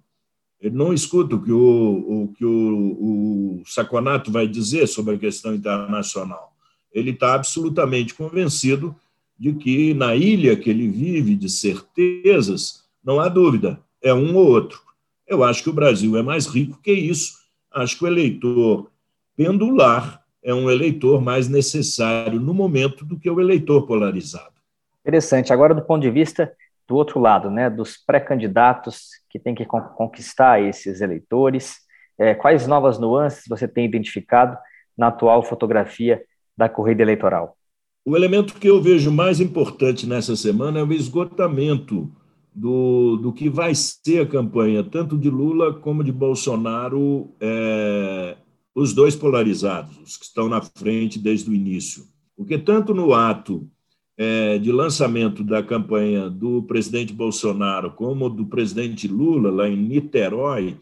Ele 0.59 0.75
não 0.75 0.95
escuta 0.95 1.37
o 1.37 1.43
que 1.43 1.53
o, 1.53 2.23
o 2.23 2.33
que 2.39 2.45
o, 2.45 3.61
o 3.61 3.63
Saconato 3.67 4.33
vai 4.33 4.49
dizer 4.49 4.87
sobre 4.87 5.15
a 5.15 5.19
questão 5.19 5.55
internacional. 5.55 6.55
Ele 6.91 7.11
está 7.11 7.35
absolutamente 7.35 8.15
convencido 8.15 8.97
de 9.39 9.53
que 9.55 9.95
na 9.95 10.15
ilha 10.15 10.57
que 10.57 10.71
ele 10.71 10.89
vive 10.89 11.35
de 11.35 11.49
certezas, 11.49 12.85
não 13.03 13.21
há 13.21 13.29
dúvida, 13.29 13.81
é 14.03 14.13
um 14.15 14.37
ou 14.37 14.47
outro. 14.47 14.81
Eu 15.27 15.43
acho 15.43 15.63
que 15.63 15.71
o 15.71 15.75
Brasil 15.75 16.17
é 16.17 16.23
mais 16.23 16.47
rico 16.47 16.81
que 16.83 16.93
isso. 16.93 17.35
Acho 17.73 17.99
que 17.99 18.05
o 18.05 18.07
eleitor 18.07 18.91
pendular 19.37 20.23
é 20.43 20.55
um 20.55 20.71
eleitor 20.71 21.21
mais 21.21 21.49
necessário 21.49 22.39
no 22.39 22.53
momento 22.53 23.05
do 23.05 23.19
que 23.19 23.31
o 23.31 23.41
eleitor 23.41 23.87
polarizado. 23.87 24.53
Interessante. 25.01 25.53
Agora, 25.53 25.75
do 25.75 25.83
ponto 25.83 26.03
de 26.03 26.11
vista 26.11 26.53
do 26.87 26.97
outro 26.97 27.19
lado, 27.19 27.51
né, 27.51 27.71
dos 27.71 27.97
pré-candidatos 27.97 29.09
que 29.31 29.39
têm 29.39 29.55
que 29.55 29.65
conquistar 29.65 30.63
esses 30.63 31.01
eleitores, 31.01 31.79
é, 32.19 32.35
quais 32.35 32.67
novas 32.67 32.99
nuances 32.99 33.45
você 33.49 33.67
tem 33.67 33.85
identificado 33.87 34.57
na 34.97 35.09
atual 35.09 35.43
fotografia 35.43 36.23
da 36.57 36.69
corrida 36.69 37.03
eleitoral? 37.03 37.57
O 38.05 38.17
elemento 38.17 38.55
que 38.55 38.69
eu 38.69 38.83
vejo 38.83 39.11
mais 39.11 39.41
importante 39.41 40.07
nessa 40.07 40.37
semana 40.37 40.79
é 40.79 40.83
o 40.83 40.93
esgotamento 40.93 42.13
do, 42.55 43.17
do 43.17 43.33
que 43.33 43.49
vai 43.49 43.75
ser 43.75 44.21
a 44.21 44.27
campanha, 44.27 44.85
tanto 44.85 45.17
de 45.17 45.31
Lula 45.31 45.73
como 45.73 46.05
de 46.05 46.13
Bolsonaro, 46.13 47.31
é, 47.41 48.37
os 48.75 48.93
dois 48.93 49.17
polarizados, 49.17 49.97
os 49.99 50.17
que 50.17 50.25
estão 50.27 50.49
na 50.49 50.61
frente 50.61 51.19
desde 51.19 51.49
o 51.51 51.55
início. 51.55 52.05
Porque 52.37 52.59
tanto 52.59 52.93
no 52.93 53.15
ato 53.15 53.69
é, 54.17 54.59
de 54.59 54.71
lançamento 54.71 55.43
da 55.43 55.63
campanha 55.63 56.29
do 56.29 56.63
presidente 56.63 57.13
Bolsonaro 57.13 57.93
como 57.93 58.29
do 58.29 58.47
presidente 58.47 59.09
Lula, 59.09 59.51
lá 59.51 59.69
em 59.69 59.77
Niterói, 59.77 60.77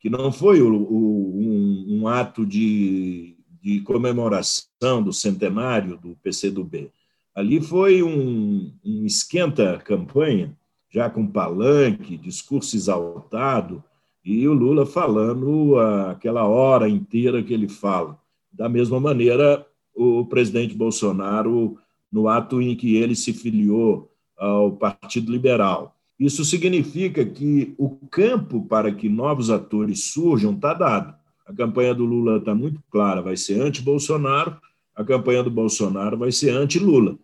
que 0.00 0.10
não 0.10 0.32
foi 0.32 0.62
o, 0.62 0.74
o, 0.74 1.38
um, 1.38 1.86
um, 2.00 2.08
ato 2.08 2.44
de, 2.44 3.35
de, 3.66 3.80
comemoração 3.80 5.02
do 5.02 5.12
centenário 5.12 5.96
do 5.96 6.16
PCdoB. 6.22 6.90
Ali 7.34 7.60
foi 7.60 8.02
um, 8.02 8.72
um 8.84 9.04
esquenta-campanha, 9.04 10.56
já 10.88 11.10
com 11.10 11.26
palanque, 11.26 12.16
discurso 12.16 12.76
exaltado, 12.76 13.82
e 14.24 14.46
o 14.46 14.52
Lula 14.52 14.86
falando 14.86 15.78
aquela 16.10 16.46
hora 16.46 16.88
inteira 16.88 17.42
que 17.42 17.52
ele 17.52 17.68
fala. 17.68 18.18
Da 18.52 18.68
mesma 18.68 19.00
maneira, 19.00 19.66
o 19.94 20.24
presidente 20.24 20.74
Bolsonaro 20.74 21.76
no 22.10 22.28
ato 22.28 22.62
em 22.62 22.76
que 22.76 22.96
ele 22.96 23.16
se 23.16 23.32
filiou 23.32 24.10
ao 24.36 24.72
Partido 24.72 25.32
Liberal. 25.32 25.96
Isso 26.18 26.44
significa 26.44 27.24
que 27.24 27.74
o 27.76 27.90
campo 28.08 28.64
para 28.66 28.92
que 28.92 29.08
novos 29.08 29.50
atores 29.50 30.04
surjam 30.04 30.52
está 30.52 30.72
dado. 30.72 31.15
A 31.46 31.54
campanha 31.54 31.94
do 31.94 32.04
Lula 32.04 32.38
está 32.38 32.54
muito 32.54 32.82
clara, 32.90 33.22
vai 33.22 33.36
ser 33.36 33.60
anti-Bolsonaro, 33.60 34.60
a 34.94 35.04
campanha 35.04 35.44
do 35.44 35.50
Bolsonaro 35.50 36.18
vai 36.18 36.32
ser 36.32 36.50
anti-Lula. 36.50 37.16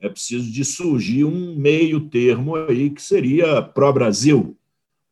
É 0.00 0.08
preciso 0.08 0.50
de 0.50 0.64
surgir 0.64 1.24
um 1.24 1.54
meio 1.54 2.08
termo 2.08 2.56
aí 2.56 2.88
que 2.88 3.02
seria 3.02 3.60
pró-Brasil, 3.60 4.56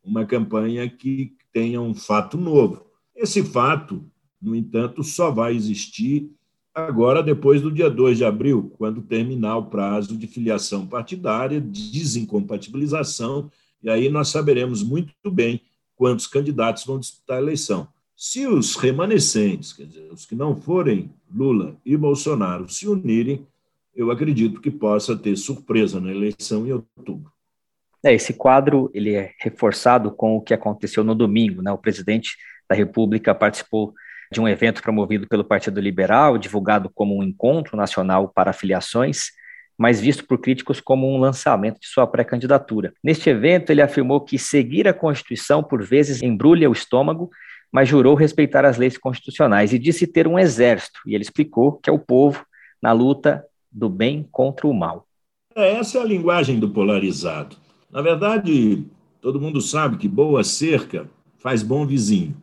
uma 0.03 0.25
campanha 0.25 0.89
que 0.89 1.35
tenha 1.53 1.83
um 1.83 1.95
fato 1.95 2.39
novo. 2.39 2.87
Esse 3.15 3.43
fato, 3.45 4.09
no 4.41 4.55
entanto, 4.55 5.05
só 5.05 5.31
vai 5.31 5.55
existir 5.55 6.31
agora 6.75 7.23
depois 7.23 7.61
do 7.61 7.71
dia 7.71 7.91
2 7.91 8.19
de 8.19 8.25
abril, 8.25 8.73
quando 8.79 9.03
terminar 9.03 9.57
o 9.57 9.67
prazo 9.67 10.17
de 10.17 10.27
filiação 10.27 10.87
partidária, 10.87 11.61
desincompatibilização, 11.61 13.51
e 13.83 13.91
aí 13.91 14.09
nós 14.09 14.29
saberemos 14.29 14.83
muito 14.83 15.13
bem 15.31 15.61
quantos 15.95 16.27
candidatos 16.27 16.85
vão 16.85 16.99
disputar 16.99 17.39
a 17.39 17.43
eleição. 17.43 17.89
Se 18.17 18.47
os 18.47 18.77
remanescentes, 18.77 19.75
quer 19.75 19.85
dizer, 19.85 20.11
os 20.11 20.25
que 20.25 20.35
não 20.35 20.57
forem 20.57 21.11
Lula 21.31 21.77
e 21.85 21.95
Bolsonaro, 21.99 22.67
se 22.67 22.89
unirem, 22.89 23.47
eu 23.95 24.11
acredito 24.11 24.59
que 24.59 24.71
possa 24.71 25.15
ter 25.15 25.37
surpresa 25.37 26.01
na 26.01 26.11
eleição 26.11 26.67
em 26.67 26.73
outubro. 26.73 27.31
É, 28.03 28.15
esse 28.15 28.33
quadro 28.33 28.91
ele 28.95 29.15
é 29.15 29.35
reforçado 29.39 30.11
com 30.11 30.35
o 30.35 30.41
que 30.41 30.55
aconteceu 30.55 31.05
no 31.05 31.15
domingo. 31.15 31.61
Né? 31.61 31.71
O 31.71 31.77
presidente 31.77 32.39
da 32.67 32.75
República 32.75 33.35
participou 33.35 33.93
de 34.33 34.41
um 34.41 34.49
evento 34.49 34.83
promovido 34.83 35.29
pelo 35.29 35.45
Partido 35.45 35.79
Liberal, 35.79 36.39
divulgado 36.39 36.91
como 36.95 37.19
um 37.19 37.23
encontro 37.23 37.77
nacional 37.77 38.29
para 38.35 38.53
filiações, 38.55 39.27
mas 39.77 40.01
visto 40.01 40.27
por 40.27 40.39
críticos 40.39 40.81
como 40.81 41.07
um 41.07 41.19
lançamento 41.19 41.79
de 41.79 41.87
sua 41.87 42.07
pré-candidatura. 42.07 42.95
Neste 43.05 43.29
evento, 43.29 43.71
ele 43.71 43.83
afirmou 43.83 44.23
que 44.23 44.39
seguir 44.39 44.89
a 44.89 44.95
Constituição 44.95 45.63
por 45.63 45.85
vezes 45.85 46.23
embrulha 46.23 46.71
o 46.71 46.73
estômago, 46.73 47.31
mas 47.73 47.89
jurou 47.89 48.15
respeitar 48.15 48.65
as 48.65 48.77
leis 48.77 48.97
constitucionais 48.97 49.73
e 49.73 49.79
disse 49.79 50.07
ter 50.07 50.27
um 50.27 50.39
exército, 50.39 51.01
e 51.07 51.15
ele 51.15 51.23
explicou 51.23 51.73
que 51.73 51.91
é 51.91 51.93
o 51.93 51.99
povo 51.99 52.45
na 52.83 52.93
luta 52.93 53.45
do 53.71 53.89
bem 53.89 54.27
contra 54.31 54.67
o 54.67 54.75
mal. 54.75 55.07
É, 55.55 55.73
essa 55.75 55.99
é 55.99 56.01
a 56.01 56.05
linguagem 56.05 56.59
do 56.59 56.69
polarizado. 56.69 57.57
Na 57.91 58.03
verdade, 58.03 58.85
todo 59.21 59.41
mundo 59.41 59.61
sabe 59.61 59.97
que 59.97 60.09
boa 60.09 60.45
cerca 60.45 61.09
faz 61.39 61.63
bom 61.63 61.87
vizinho. 61.87 62.37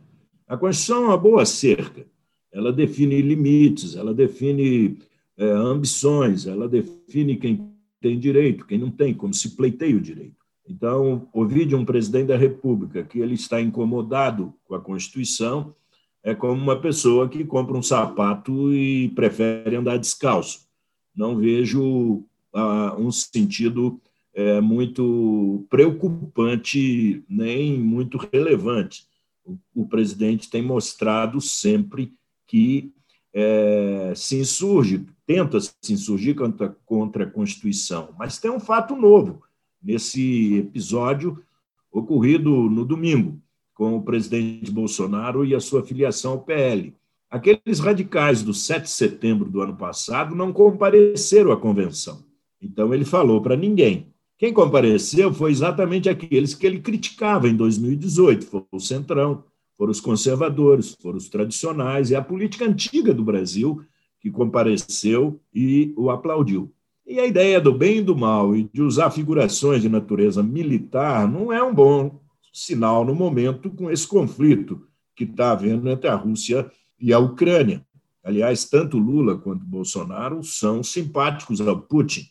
A 0.47 0.57
Constituição 0.57 1.03
é 1.03 1.07
uma 1.07 1.17
boa 1.17 1.45
cerca. 1.45 2.05
Ela 2.51 2.71
define 2.71 3.21
limites, 3.21 3.95
ela 3.95 4.13
define 4.13 4.97
é, 5.37 5.45
ambições, 5.45 6.45
ela 6.45 6.67
define 6.67 7.35
quem 7.37 7.71
tem 7.99 8.19
direito, 8.19 8.65
quem 8.65 8.77
não 8.77 8.91
tem, 8.91 9.13
como 9.13 9.33
se 9.33 9.55
pleiteia 9.55 9.95
o 9.95 10.01
direito. 10.01 10.42
Então, 10.67 11.27
ouvir 11.33 11.65
de 11.65 11.75
um 11.75 11.83
presidente 11.83 12.27
da 12.27 12.37
República 12.37 13.03
que 13.03 13.19
ele 13.19 13.33
está 13.33 13.61
incomodado 13.61 14.53
com 14.65 14.75
a 14.75 14.79
Constituição 14.79 15.75
é 16.23 16.33
como 16.33 16.53
uma 16.53 16.79
pessoa 16.79 17.27
que 17.27 17.43
compra 17.43 17.77
um 17.77 17.83
sapato 17.83 18.73
e 18.73 19.09
prefere 19.09 19.75
andar 19.75 19.97
descalço. 19.97 20.65
Não 21.13 21.35
vejo 21.35 22.23
ah, 22.53 22.95
um 22.97 23.11
sentido 23.11 23.99
é, 24.33 24.61
muito 24.61 25.65
preocupante 25.69 27.23
nem 27.27 27.77
muito 27.77 28.17
relevante. 28.31 29.05
O, 29.45 29.57
o 29.75 29.85
presidente 29.85 30.49
tem 30.49 30.61
mostrado 30.61 31.41
sempre 31.41 32.13
que 32.47 32.93
é, 33.33 34.13
se 34.15 34.37
insurge, 34.37 35.05
tenta 35.27 35.59
se 35.59 35.91
insurgir 35.91 36.35
contra, 36.35 36.69
contra 36.85 37.25
a 37.25 37.29
Constituição. 37.29 38.15
Mas 38.17 38.39
tem 38.39 38.49
um 38.49 38.61
fato 38.61 38.95
novo 38.95 39.43
nesse 39.83 40.57
episódio 40.57 41.43
ocorrido 41.91 42.49
no 42.69 42.85
domingo, 42.85 43.39
com 43.73 43.95
o 43.95 44.01
presidente 44.01 44.71
Bolsonaro 44.71 45.45
e 45.45 45.53
a 45.53 45.59
sua 45.59 45.83
filiação 45.83 46.33
ao 46.33 46.41
PL. 46.41 46.95
Aqueles 47.29 47.79
radicais 47.79 48.43
do 48.43 48.53
7 48.53 48.83
de 48.83 48.89
setembro 48.89 49.49
do 49.49 49.61
ano 49.61 49.75
passado 49.75 50.35
não 50.35 50.53
compareceram 50.53 51.51
à 51.51 51.57
convenção. 51.57 52.23
Então 52.61 52.93
ele 52.93 53.05
falou 53.05 53.41
para 53.41 53.55
ninguém. 53.55 54.07
Quem 54.37 54.53
compareceu 54.53 55.33
foi 55.33 55.51
exatamente 55.51 56.09
aqueles 56.09 56.53
que 56.53 56.65
ele 56.65 56.79
criticava 56.79 57.47
em 57.47 57.55
2018, 57.55 58.45
foi 58.45 58.63
o 58.71 58.79
Centrão, 58.79 59.43
foram 59.77 59.91
os 59.91 59.99
conservadores, 59.99 60.95
foram 61.01 61.17
os 61.17 61.29
tradicionais 61.29 62.09
e 62.09 62.15
a 62.15 62.21
política 62.21 62.65
antiga 62.65 63.13
do 63.13 63.23
Brasil 63.23 63.83
que 64.19 64.31
compareceu 64.31 65.39
e 65.53 65.93
o 65.97 66.09
aplaudiu. 66.09 66.71
E 67.05 67.19
a 67.19 67.25
ideia 67.25 67.59
do 67.59 67.73
bem 67.73 67.97
e 67.97 68.01
do 68.01 68.15
mal 68.15 68.55
e 68.55 68.69
de 68.73 68.81
usar 68.81 69.11
figurações 69.11 69.81
de 69.81 69.89
natureza 69.89 70.41
militar 70.41 71.27
não 71.29 71.51
é 71.51 71.61
um 71.61 71.73
bom 71.73 72.21
sinal 72.53 73.03
no 73.03 73.13
momento 73.13 73.69
com 73.69 73.91
esse 73.91 74.07
conflito 74.07 74.87
que 75.15 75.25
está 75.25 75.51
havendo 75.51 75.89
entre 75.89 76.07
a 76.07 76.15
Rússia 76.15 76.71
e 76.99 77.11
a 77.11 77.19
Ucrânia. 77.19 77.85
Aliás, 78.23 78.65
tanto 78.65 78.97
Lula 78.97 79.37
quanto 79.37 79.65
Bolsonaro 79.65 80.43
são 80.43 80.81
simpáticos 80.81 81.59
ao 81.59 81.81
Putin. 81.81 82.25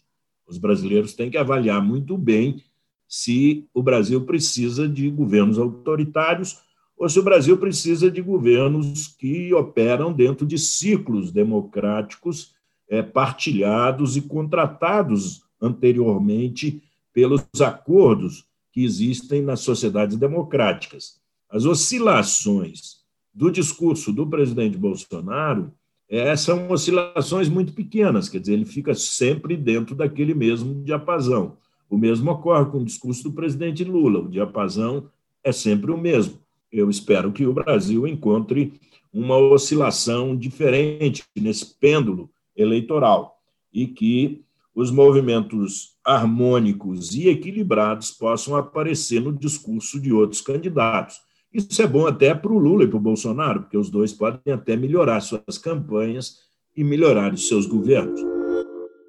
Os 0.46 0.56
brasileiros 0.56 1.12
têm 1.12 1.30
que 1.30 1.36
avaliar 1.36 1.84
muito 1.84 2.16
bem 2.16 2.62
se 3.06 3.68
o 3.74 3.82
Brasil 3.82 4.24
precisa 4.24 4.88
de 4.88 5.10
governos 5.10 5.58
autoritários 5.58 6.58
ou 6.96 7.08
se 7.10 7.18
o 7.18 7.22
Brasil 7.22 7.58
precisa 7.58 8.10
de 8.10 8.22
governos 8.22 9.08
que 9.08 9.52
operam 9.52 10.12
dentro 10.12 10.46
de 10.46 10.56
ciclos 10.56 11.30
democráticos 11.30 12.54
é, 12.92 13.02
partilhados 13.02 14.16
e 14.16 14.20
contratados 14.20 15.42
anteriormente 15.60 16.82
pelos 17.12 17.42
acordos 17.60 18.44
que 18.70 18.84
existem 18.84 19.40
nas 19.40 19.60
sociedades 19.60 20.16
democráticas. 20.16 21.18
As 21.50 21.64
oscilações 21.64 22.98
do 23.32 23.50
discurso 23.50 24.12
do 24.12 24.26
presidente 24.26 24.76
Bolsonaro 24.76 25.72
é, 26.08 26.36
são 26.36 26.70
oscilações 26.70 27.48
muito 27.48 27.72
pequenas, 27.72 28.28
quer 28.28 28.40
dizer, 28.40 28.52
ele 28.52 28.66
fica 28.66 28.94
sempre 28.94 29.56
dentro 29.56 29.94
daquele 29.94 30.34
mesmo 30.34 30.84
diapasão. 30.84 31.56
O 31.88 31.96
mesmo 31.96 32.30
ocorre 32.30 32.70
com 32.70 32.78
o 32.78 32.84
discurso 32.84 33.22
do 33.24 33.32
presidente 33.32 33.82
Lula, 33.82 34.20
o 34.20 34.28
diapasão 34.28 35.08
é 35.42 35.50
sempre 35.50 35.90
o 35.90 35.96
mesmo 35.96 36.42
eu 36.72 36.88
espero 36.88 37.30
que 37.30 37.46
o 37.46 37.52
Brasil 37.52 38.06
encontre 38.06 38.72
uma 39.12 39.36
oscilação 39.36 40.34
diferente 40.34 41.22
nesse 41.36 41.74
pêndulo 41.74 42.30
eleitoral 42.56 43.38
e 43.72 43.86
que 43.86 44.44
os 44.74 44.90
movimentos 44.90 45.96
harmônicos 46.04 47.14
e 47.14 47.28
equilibrados 47.28 48.10
possam 48.10 48.56
aparecer 48.56 49.20
no 49.20 49.32
discurso 49.32 50.00
de 50.00 50.12
outros 50.12 50.40
candidatos. 50.40 51.20
Isso 51.52 51.82
é 51.82 51.86
bom 51.86 52.06
até 52.06 52.34
para 52.34 52.52
o 52.52 52.58
Lula 52.58 52.84
e 52.84 52.88
para 52.88 52.96
o 52.96 53.00
Bolsonaro, 53.00 53.62
porque 53.62 53.76
os 53.76 53.90
dois 53.90 54.12
podem 54.12 54.52
até 54.52 54.74
melhorar 54.74 55.20
suas 55.20 55.58
campanhas 55.58 56.38
e 56.74 56.82
melhorar 56.82 57.34
os 57.34 57.46
seus 57.46 57.66
governos. 57.66 58.20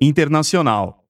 Internacional. 0.01 1.05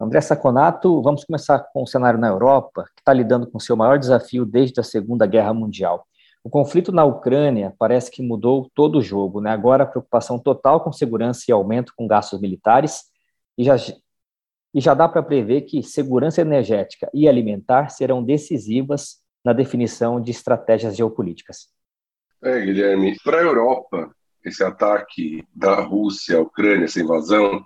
André 0.00 0.20
Saconato, 0.20 1.02
vamos 1.02 1.24
começar 1.24 1.58
com 1.72 1.82
o 1.82 1.86
cenário 1.86 2.20
na 2.20 2.28
Europa, 2.28 2.84
que 2.94 3.00
está 3.00 3.12
lidando 3.12 3.46
com 3.46 3.58
seu 3.58 3.76
maior 3.76 3.98
desafio 3.98 4.44
desde 4.44 4.78
a 4.78 4.84
Segunda 4.84 5.26
Guerra 5.26 5.52
Mundial. 5.52 6.06
O 6.46 6.48
conflito 6.48 6.92
na 6.92 7.04
Ucrânia 7.04 7.74
parece 7.76 8.08
que 8.08 8.22
mudou 8.22 8.70
todo 8.72 8.98
o 8.98 9.02
jogo, 9.02 9.40
né? 9.40 9.50
Agora 9.50 9.84
preocupação 9.84 10.38
total 10.38 10.78
com 10.78 10.92
segurança 10.92 11.42
e 11.48 11.52
aumento 11.52 11.92
com 11.96 12.06
gastos 12.06 12.40
militares, 12.40 13.06
e 13.58 13.64
já, 13.64 13.74
e 14.72 14.80
já 14.80 14.94
dá 14.94 15.08
para 15.08 15.24
prever 15.24 15.62
que 15.62 15.82
segurança 15.82 16.40
energética 16.40 17.10
e 17.12 17.28
alimentar 17.28 17.88
serão 17.88 18.22
decisivas 18.22 19.16
na 19.44 19.52
definição 19.52 20.20
de 20.20 20.30
estratégias 20.30 20.96
geopolíticas. 20.96 21.66
É, 22.40 22.60
Guilherme, 22.60 23.16
para 23.24 23.38
a 23.38 23.42
Europa, 23.42 24.14
esse 24.44 24.62
ataque 24.62 25.44
da 25.52 25.80
Rússia 25.80 26.36
à 26.36 26.40
Ucrânia, 26.40 26.84
essa 26.84 27.00
invasão, 27.00 27.64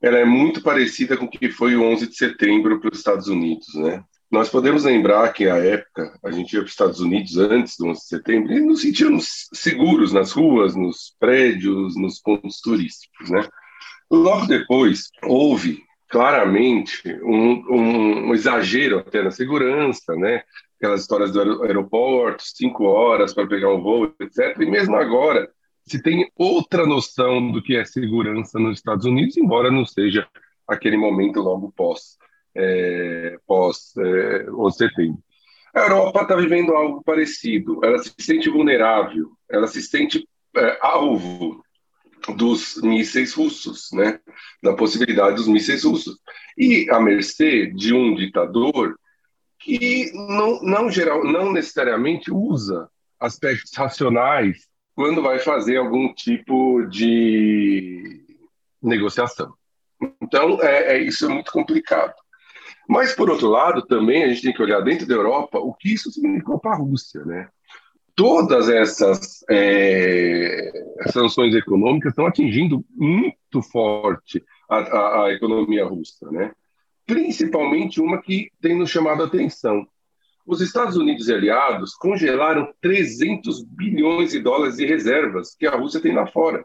ela 0.00 0.16
é 0.16 0.24
muito 0.24 0.62
parecida 0.62 1.14
com 1.14 1.26
o 1.26 1.30
que 1.30 1.50
foi 1.50 1.76
o 1.76 1.82
11 1.82 2.06
de 2.06 2.16
setembro 2.16 2.80
para 2.80 2.90
os 2.90 2.96
Estados 2.96 3.28
Unidos, 3.28 3.66
né? 3.74 4.02
Nós 4.34 4.48
podemos 4.48 4.82
lembrar 4.82 5.32
que, 5.32 5.48
à 5.48 5.58
época, 5.58 6.18
a 6.24 6.32
gente 6.32 6.54
ia 6.54 6.58
para 6.58 6.66
os 6.66 6.72
Estados 6.72 6.98
Unidos 6.98 7.38
antes 7.38 7.76
do 7.78 7.86
11 7.86 8.00
de 8.00 8.06
setembro 8.08 8.52
e 8.52 8.58
nos 8.58 8.82
sentíamos 8.82 9.48
seguros 9.52 10.12
nas 10.12 10.32
ruas, 10.32 10.74
nos 10.74 11.14
prédios, 11.20 11.96
nos 11.96 12.18
pontos 12.18 12.60
turísticos, 12.60 13.30
né? 13.30 13.46
Logo 14.10 14.46
depois, 14.46 15.04
houve 15.22 15.84
claramente 16.08 17.00
um, 17.22 17.62
um, 17.72 18.28
um 18.30 18.34
exagero 18.34 18.98
até 18.98 19.22
na 19.22 19.30
segurança, 19.30 20.16
né? 20.16 20.42
Aquelas 20.80 21.02
histórias 21.02 21.30
do 21.30 21.62
aeroporto, 21.62 22.42
cinco 22.44 22.86
horas 22.86 23.32
para 23.32 23.46
pegar 23.46 23.72
um 23.72 23.80
voo, 23.80 24.12
etc. 24.18 24.60
E 24.60 24.66
mesmo 24.66 24.96
agora, 24.96 25.48
se 25.86 26.02
tem 26.02 26.28
outra 26.34 26.84
noção 26.84 27.52
do 27.52 27.62
que 27.62 27.76
é 27.76 27.84
segurança 27.84 28.58
nos 28.58 28.78
Estados 28.78 29.06
Unidos, 29.06 29.36
embora 29.36 29.70
não 29.70 29.86
seja 29.86 30.26
aquele 30.66 30.96
momento 30.96 31.38
logo 31.38 31.72
pós, 31.76 32.18
é, 32.54 33.38
pós 33.46 33.92
é, 33.96 34.50
11 34.50 34.72
de 34.72 34.78
setembro. 34.78 35.18
A 35.74 35.80
Europa 35.80 36.22
está 36.22 36.36
vivendo 36.36 36.72
algo 36.74 37.02
parecido. 37.02 37.80
Ela 37.84 37.98
se 37.98 38.12
sente 38.20 38.48
vulnerável, 38.48 39.32
ela 39.48 39.66
se 39.66 39.82
sente 39.82 40.28
é, 40.56 40.78
alvo 40.80 41.64
dos 42.36 42.80
mísseis 42.82 43.34
russos, 43.34 43.90
né? 43.92 44.20
Da 44.62 44.74
possibilidade 44.74 45.36
dos 45.36 45.48
mísseis 45.48 45.84
russos. 45.84 46.16
E 46.56 46.88
à 46.90 47.00
mercê 47.00 47.66
de 47.66 47.92
um 47.92 48.14
ditador 48.14 48.96
que 49.58 50.12
não, 50.14 50.62
não, 50.62 50.90
geral, 50.90 51.24
não 51.24 51.52
necessariamente 51.52 52.30
usa 52.30 52.88
aspectos 53.18 53.72
racionais 53.74 54.68
quando 54.94 55.22
vai 55.22 55.38
fazer 55.38 55.76
algum 55.76 56.12
tipo 56.14 56.86
de 56.86 58.24
negociação. 58.80 59.54
Então, 60.22 60.62
é, 60.62 60.96
é, 60.96 61.02
isso 61.02 61.24
é 61.24 61.28
muito 61.28 61.50
complicado. 61.50 62.14
Mas, 62.88 63.14
por 63.14 63.30
outro 63.30 63.48
lado, 63.48 63.82
também 63.82 64.24
a 64.24 64.28
gente 64.28 64.42
tem 64.42 64.52
que 64.52 64.62
olhar 64.62 64.80
dentro 64.80 65.06
da 65.06 65.14
Europa 65.14 65.58
o 65.58 65.72
que 65.72 65.92
isso 65.92 66.10
significou 66.10 66.58
para 66.58 66.72
a 66.72 66.78
Rússia. 66.78 67.24
Né? 67.24 67.48
Todas 68.14 68.68
essas 68.68 69.44
é, 69.50 70.70
sanções 71.10 71.54
econômicas 71.54 72.10
estão 72.10 72.26
atingindo 72.26 72.84
muito 72.94 73.62
forte 73.62 74.44
a, 74.68 74.76
a, 74.76 75.24
a 75.26 75.32
economia 75.32 75.84
russa. 75.86 76.30
Né? 76.30 76.52
Principalmente 77.06 78.00
uma 78.00 78.20
que 78.20 78.50
tem 78.60 78.76
nos 78.76 78.90
chamado 78.90 79.22
a 79.22 79.26
atenção, 79.26 79.86
os 80.46 80.60
Estados 80.60 80.96
Unidos 80.96 81.28
e 81.28 81.34
aliados 81.34 81.94
congelaram 81.94 82.72
300 82.82 83.64
bilhões 83.64 84.32
de 84.32 84.40
dólares 84.40 84.76
de 84.76 84.84
reservas 84.84 85.54
que 85.54 85.66
a 85.66 85.74
Rússia 85.74 86.00
tem 86.00 86.14
lá 86.14 86.26
fora. 86.26 86.64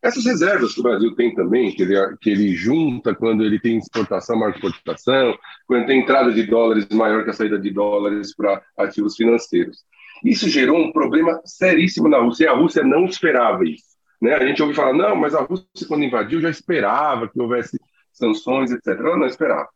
Essas 0.00 0.24
reservas 0.24 0.74
que 0.74 0.80
o 0.80 0.82
Brasil 0.82 1.14
tem 1.16 1.34
também, 1.34 1.72
que 1.72 1.82
ele, 1.82 2.16
que 2.20 2.30
ele 2.30 2.54
junta 2.54 3.14
quando 3.14 3.42
ele 3.42 3.58
tem 3.58 3.78
exportação, 3.78 4.38
maior 4.38 4.54
exportação, 4.54 5.36
quando 5.66 5.86
tem 5.86 6.00
entrada 6.00 6.32
de 6.32 6.44
dólares 6.44 6.88
maior 6.90 7.24
que 7.24 7.30
a 7.30 7.32
saída 7.32 7.58
de 7.58 7.70
dólares 7.70 8.34
para 8.34 8.62
ativos 8.76 9.16
financeiros. 9.16 9.84
Isso 10.24 10.48
gerou 10.48 10.78
um 10.78 10.92
problema 10.92 11.40
seríssimo 11.44 12.08
na 12.08 12.18
Rússia, 12.18 12.44
e 12.44 12.48
a 12.48 12.54
Rússia 12.54 12.84
não 12.84 13.06
esperava 13.06 13.64
isso. 13.64 13.98
Né? 14.20 14.34
A 14.34 14.46
gente 14.46 14.62
ouve 14.62 14.74
falar, 14.74 14.92
não, 14.92 15.16
mas 15.16 15.34
a 15.34 15.42
Rússia, 15.42 15.86
quando 15.86 16.04
invadiu, 16.04 16.40
já 16.40 16.50
esperava 16.50 17.28
que 17.28 17.40
houvesse 17.40 17.78
sanções, 18.12 18.70
etc. 18.70 18.88
Ela 18.88 19.16
não 19.16 19.26
esperava. 19.26 19.68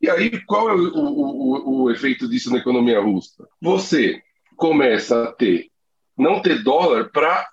E 0.00 0.08
aí, 0.08 0.42
qual 0.46 0.70
é 0.70 0.74
o, 0.74 0.94
o, 0.94 1.82
o, 1.82 1.90
efeito 1.90 2.26
disso 2.26 2.50
na 2.50 2.58
economia 2.58 3.00
russa? 3.00 3.46
Você 3.60 4.22
começa 4.56 5.24
a 5.24 5.32
ter, 5.32 5.66
não 6.16 6.40
ter 6.40 6.62
dólar 6.62 7.10
para 7.10 7.46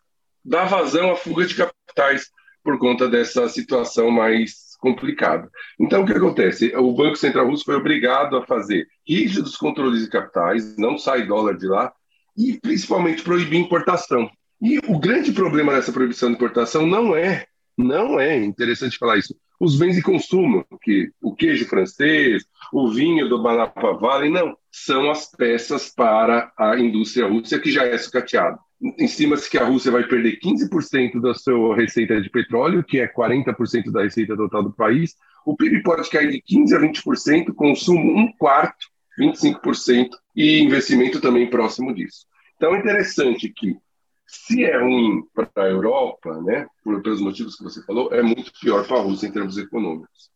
dar 0.47 0.65
vazão 0.65 1.11
à 1.11 1.15
fuga 1.15 1.45
de 1.45 1.55
capitais 1.55 2.27
por 2.63 2.79
conta 2.79 3.07
dessa 3.07 3.47
situação 3.49 4.09
mais 4.09 4.75
complicada. 4.79 5.49
Então, 5.79 6.03
o 6.03 6.05
que 6.05 6.13
acontece? 6.13 6.75
O 6.75 6.93
Banco 6.93 7.15
Central 7.17 7.47
Russo 7.47 7.65
foi 7.65 7.75
obrigado 7.75 8.37
a 8.37 8.45
fazer 8.45 8.87
rígidos 9.07 9.57
controles 9.57 10.03
de 10.03 10.09
capitais, 10.09 10.77
não 10.77 10.97
sai 10.97 11.25
dólar 11.25 11.57
de 11.57 11.67
lá, 11.67 11.91
e 12.35 12.59
principalmente 12.59 13.23
proibir 13.23 13.59
importação. 13.59 14.29
E 14.61 14.79
o 14.87 14.99
grande 14.99 15.31
problema 15.31 15.73
dessa 15.73 15.91
proibição 15.91 16.29
de 16.29 16.35
importação 16.35 16.85
não 16.85 17.15
é, 17.15 17.45
não 17.77 18.19
é 18.19 18.37
interessante 18.37 18.97
falar 18.97 19.17
isso, 19.17 19.35
os 19.59 19.77
bens 19.77 19.95
de 19.95 20.03
consumo, 20.03 20.65
que 20.81 21.11
o 21.21 21.35
queijo 21.35 21.67
francês, 21.67 22.43
o 22.71 22.91
vinho 22.91 23.27
do 23.27 23.41
Banapa 23.41 23.93
Valley, 23.93 24.29
não, 24.29 24.55
são 24.71 25.09
as 25.09 25.31
peças 25.31 25.89
para 25.89 26.51
a 26.57 26.77
indústria 26.77 27.27
russa 27.27 27.59
que 27.59 27.71
já 27.71 27.83
é 27.83 27.97
sucateada. 27.97 28.59
Estima-se 28.99 29.49
que 29.49 29.57
a 29.57 29.65
Rússia 29.65 29.91
vai 29.91 30.03
perder 30.03 30.39
15% 30.39 31.19
da 31.19 31.33
sua 31.33 31.75
receita 31.75 32.21
de 32.21 32.29
petróleo, 32.29 32.83
que 32.83 32.99
é 32.99 33.07
40% 33.07 33.91
da 33.91 34.03
receita 34.03 34.35
total 34.35 34.63
do 34.63 34.71
país, 34.71 35.15
o 35.45 35.55
PIB 35.55 35.81
pode 35.81 36.09
cair 36.09 36.29
de 36.29 36.41
15% 36.41 36.75
a 36.75 36.79
20%, 36.79 37.53
consumo 37.55 38.19
um 38.19 38.31
quarto, 38.37 38.85
25%, 39.19 40.09
e 40.35 40.59
investimento 40.59 41.19
também 41.19 41.49
próximo 41.49 41.93
disso. 41.93 42.25
Então 42.55 42.75
é 42.75 42.79
interessante 42.79 43.49
que, 43.49 43.75
se 44.27 44.63
é 44.63 44.77
ruim 44.79 45.23
para 45.33 45.49
a 45.55 45.69
Europa, 45.69 46.39
né, 46.41 46.67
pelos 46.83 47.21
motivos 47.21 47.55
que 47.55 47.63
você 47.63 47.81
falou, 47.83 48.13
é 48.13 48.21
muito 48.21 48.51
pior 48.61 48.85
para 48.87 48.97
a 48.97 49.01
Rússia 49.01 49.27
em 49.27 49.31
termos 49.31 49.57
econômicos. 49.57 50.29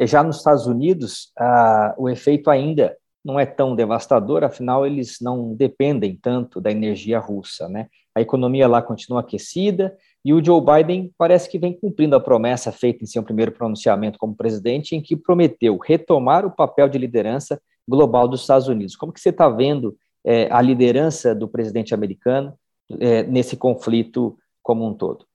Já 0.00 0.22
nos 0.22 0.36
Estados 0.36 0.66
Unidos, 0.66 1.32
ah, 1.36 1.94
o 1.98 2.08
efeito 2.08 2.50
ainda 2.50 2.96
não 3.24 3.38
é 3.38 3.44
tão 3.44 3.74
devastador, 3.74 4.44
afinal, 4.44 4.86
eles 4.86 5.18
não 5.20 5.54
dependem 5.54 6.16
tanto 6.20 6.60
da 6.60 6.70
energia 6.70 7.18
russa. 7.18 7.68
Né? 7.68 7.88
A 8.14 8.20
economia 8.20 8.66
lá 8.66 8.80
continua 8.80 9.20
aquecida 9.20 9.96
e 10.24 10.32
o 10.32 10.44
Joe 10.44 10.60
Biden 10.60 11.12
parece 11.16 11.48
que 11.48 11.58
vem 11.58 11.72
cumprindo 11.72 12.16
a 12.16 12.20
promessa 12.20 12.72
feita 12.72 13.04
em 13.04 13.06
seu 13.06 13.22
primeiro 13.22 13.52
pronunciamento 13.52 14.18
como 14.18 14.36
presidente, 14.36 14.96
em 14.96 15.00
que 15.00 15.16
prometeu 15.16 15.78
retomar 15.78 16.46
o 16.46 16.54
papel 16.54 16.88
de 16.88 16.98
liderança 16.98 17.60
global 17.86 18.28
dos 18.28 18.42
Estados 18.42 18.68
Unidos. 18.68 18.96
Como 18.96 19.12
que 19.12 19.20
você 19.20 19.30
está 19.30 19.48
vendo 19.48 19.96
é, 20.24 20.48
a 20.50 20.60
liderança 20.60 21.34
do 21.34 21.48
presidente 21.48 21.94
americano 21.94 22.54
é, 23.00 23.22
nesse 23.24 23.56
conflito 23.56 24.36
como 24.62 24.86
um 24.86 24.94
todo? 24.94 25.27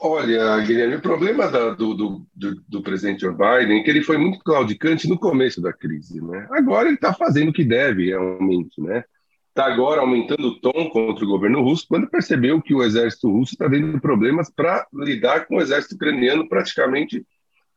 Olha, 0.00 0.58
Guilherme, 0.60 0.96
o 0.96 1.02
problema 1.02 1.48
da, 1.48 1.70
do, 1.70 1.94
do, 1.94 2.26
do, 2.34 2.62
do, 2.68 2.82
presidente 2.82 3.20
Joe 3.20 3.32
Biden 3.32 3.80
é 3.80 3.82
que 3.82 3.90
ele 3.90 4.02
foi 4.02 4.16
muito 4.16 4.38
claudicante 4.40 5.08
no 5.08 5.18
começo 5.18 5.60
da 5.60 5.72
crise. 5.72 6.20
Né? 6.20 6.46
Agora 6.50 6.88
ele 6.88 6.96
está 6.96 7.12
fazendo 7.12 7.50
o 7.50 7.52
que 7.52 7.64
deve, 7.64 8.06
realmente. 8.06 8.80
Né? 8.80 9.04
Está 9.48 9.66
agora 9.66 10.00
aumentando 10.00 10.48
o 10.48 10.60
tom 10.60 10.88
contra 10.90 11.24
o 11.24 11.28
governo 11.28 11.62
russo, 11.62 11.86
quando 11.88 12.08
percebeu 12.08 12.60
que 12.60 12.74
o 12.74 12.82
exército 12.82 13.30
russo 13.30 13.54
está 13.54 13.68
tendo 13.68 14.00
problemas 14.00 14.50
para 14.50 14.86
lidar 14.94 15.46
com 15.46 15.56
o 15.56 15.60
exército 15.60 15.94
ucraniano 15.94 16.48
praticamente 16.48 17.24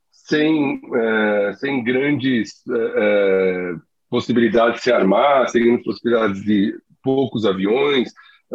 sem, 0.10 0.82
é, 0.95 1.54
sem 1.54 1.84
grandes 1.84 2.63
é, 2.67 2.93
é 2.97 3.75
possibilidades 4.10 4.78
de 4.78 4.84
se 4.84 4.91
armar, 4.91 5.49
sem 5.49 5.63
grandes 5.63 5.84
possibilidades 5.84 6.41
de 6.43 6.73
poucos 7.04 7.45
aviões, 7.45 8.13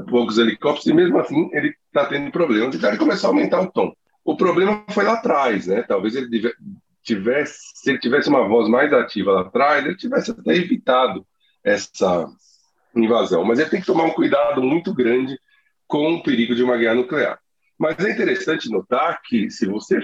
poucos 0.08 0.38
helicópteros, 0.38 0.86
e 0.86 0.94
mesmo 0.94 1.18
assim 1.18 1.50
ele 1.52 1.74
está 1.86 2.06
tendo 2.06 2.30
problemas. 2.30 2.74
Então 2.74 2.88
ele 2.88 2.98
começou 2.98 3.28
a 3.28 3.32
aumentar 3.32 3.60
o 3.60 3.70
tom. 3.70 3.92
O 4.24 4.36
problema 4.36 4.84
foi 4.90 5.04
lá 5.04 5.14
atrás, 5.14 5.66
né? 5.66 5.82
Talvez 5.82 6.14
ele 6.14 6.52
tivesse, 7.02 7.58
se 7.74 7.90
ele 7.90 7.98
tivesse 7.98 8.28
uma 8.28 8.46
voz 8.46 8.68
mais 8.68 8.92
ativa 8.92 9.32
lá 9.32 9.40
atrás, 9.42 9.84
ele 9.84 9.96
tivesse 9.96 10.30
até 10.30 10.54
evitado 10.54 11.26
essa 11.64 12.28
invasão. 12.94 13.44
Mas 13.44 13.58
ele 13.58 13.70
tem 13.70 13.80
que 13.80 13.86
tomar 13.86 14.04
um 14.04 14.12
cuidado 14.12 14.62
muito 14.62 14.94
grande 14.94 15.38
com 15.86 16.14
o 16.14 16.22
perigo 16.22 16.54
de 16.54 16.62
uma 16.62 16.76
guerra 16.76 16.94
nuclear. 16.94 17.38
Mas 17.78 17.98
é 18.04 18.10
interessante 18.10 18.70
notar 18.70 19.20
que, 19.22 19.50
se 19.50 19.66
você 19.66 20.00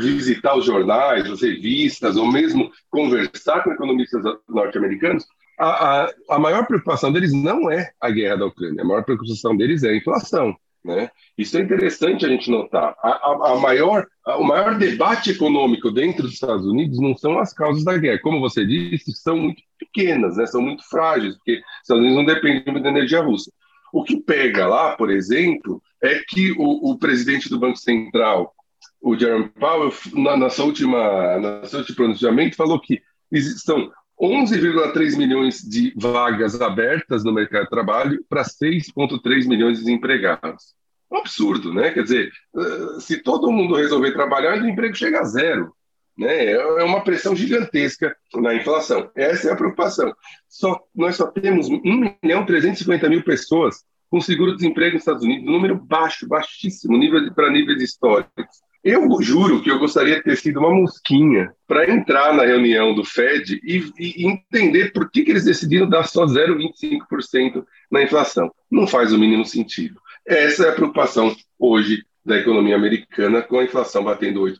visitar 0.00 0.56
os 0.56 0.64
jornais, 0.64 1.30
as 1.30 1.42
revistas, 1.42 2.16
ou 2.16 2.30
mesmo 2.30 2.70
conversar 2.90 3.62
com 3.62 3.72
economistas 3.72 4.22
norte-americanos, 4.48 5.24
a, 5.58 5.66
a, 5.66 6.14
a, 6.30 6.38
maior 6.38 6.66
preocupação 6.66 7.12
deles 7.12 7.32
não 7.32 7.70
é 7.70 7.92
a 8.00 8.10
guerra 8.10 8.36
da 8.36 8.46
Ucrânia, 8.46 8.82
a 8.82 8.86
maior 8.86 9.04
preocupação 9.04 9.56
deles 9.56 9.82
é 9.82 9.90
a 9.90 9.96
inflação. 9.96 10.56
Né? 10.84 11.10
Isso 11.38 11.56
é 11.56 11.62
interessante 11.62 12.26
a 12.26 12.28
gente 12.28 12.50
notar. 12.50 12.94
A, 13.02 13.52
a 13.52 13.56
maior, 13.58 14.06
o 14.38 14.44
maior 14.44 14.76
debate 14.76 15.30
econômico 15.30 15.90
dentro 15.90 16.24
dos 16.24 16.34
Estados 16.34 16.66
Unidos 16.66 17.00
não 17.00 17.16
são 17.16 17.38
as 17.38 17.54
causas 17.54 17.84
da 17.84 17.96
guerra. 17.96 18.20
Como 18.20 18.38
você 18.38 18.66
disse, 18.66 19.12
são 19.12 19.38
muito 19.38 19.62
pequenas, 19.78 20.36
né? 20.36 20.44
são 20.44 20.60
muito 20.60 20.86
frágeis, 20.88 21.36
porque 21.36 21.52
os 21.52 21.80
Estados 21.82 22.04
Unidos 22.04 22.16
não 22.16 22.24
dependem 22.26 22.64
muito 22.66 22.82
da 22.82 22.90
energia 22.90 23.22
russa. 23.22 23.50
O 23.94 24.04
que 24.04 24.20
pega 24.20 24.66
lá, 24.66 24.94
por 24.94 25.10
exemplo, 25.10 25.82
é 26.02 26.20
que 26.28 26.52
o, 26.52 26.90
o 26.90 26.98
presidente 26.98 27.48
do 27.48 27.58
Banco 27.58 27.78
Central, 27.78 28.52
o 29.00 29.16
Jerome 29.16 29.48
Powell, 29.48 29.92
na, 30.12 30.36
na, 30.36 30.50
sua 30.50 30.66
última, 30.66 31.38
na 31.38 31.64
seu 31.64 31.78
último 31.78 31.96
pronunciamento, 31.96 32.56
falou 32.56 32.78
que 32.78 33.00
existem 33.32 33.90
11,3 34.20 35.16
milhões 35.16 35.58
de 35.58 35.92
vagas 35.96 36.60
abertas 36.60 37.24
no 37.24 37.32
mercado 37.32 37.64
de 37.64 37.70
trabalho 37.70 38.24
para 38.28 38.42
6,3 38.42 39.46
milhões 39.46 39.78
de 39.78 39.84
desempregados. 39.84 40.74
Um 41.10 41.18
absurdo, 41.18 41.72
né? 41.72 41.90
Quer 41.90 42.02
dizer, 42.02 42.32
eh, 42.56 43.00
se 43.00 43.22
todo 43.22 43.50
mundo 43.50 43.74
resolver 43.74 44.12
trabalhar, 44.12 44.60
o 44.60 44.66
emprego 44.66 44.94
chega 44.94 45.20
a 45.20 45.24
zero. 45.24 45.72
Né? 46.16 46.52
É 46.52 46.84
uma 46.84 47.02
pressão 47.02 47.34
gigantesca 47.34 48.16
na 48.34 48.54
inflação. 48.54 49.10
Essa 49.16 49.48
é 49.48 49.52
a 49.52 49.56
preocupação. 49.56 50.14
Só, 50.48 50.80
nós 50.94 51.16
só 51.16 51.26
temos 51.26 51.68
1 51.68 52.16
milhão 52.22 52.46
350 52.46 53.08
mil 53.08 53.22
pessoas 53.22 53.84
com 54.08 54.20
seguro-desemprego 54.20 54.94
nos 54.94 55.02
Estados 55.02 55.24
Unidos, 55.24 55.48
um 55.48 55.52
número 55.52 55.76
baixo, 55.76 56.28
baixíssimo, 56.28 56.96
nível 56.96 57.32
para 57.34 57.50
níveis 57.50 57.82
históricos. 57.82 58.62
Eu 58.84 59.22
juro 59.22 59.62
que 59.62 59.70
eu 59.70 59.78
gostaria 59.78 60.16
de 60.16 60.22
ter 60.22 60.36
sido 60.36 60.60
uma 60.60 60.68
mosquinha 60.70 61.54
para 61.66 61.90
entrar 61.90 62.34
na 62.34 62.44
reunião 62.44 62.94
do 62.94 63.02
Fed 63.02 63.58
e, 63.64 63.90
e, 63.98 64.26
entender 64.26 64.92
por 64.92 65.10
que, 65.10 65.24
que 65.24 65.30
eles 65.30 65.46
decidiram 65.46 65.88
dar 65.88 66.06
só 66.06 66.26
0,25% 66.26 67.64
na 67.90 68.02
inflação. 68.02 68.52
Não 68.70 68.86
faz 68.86 69.10
o 69.10 69.18
mínimo 69.18 69.46
sentido. 69.46 69.98
Essa 70.26 70.66
é 70.66 70.68
a 70.68 70.74
preocupação 70.74 71.34
hoje 71.58 72.04
da 72.22 72.36
economia 72.36 72.76
americana 72.76 73.40
com 73.40 73.58
a 73.58 73.64
inflação 73.64 74.04
batendo 74.04 74.42
8%. 74.42 74.58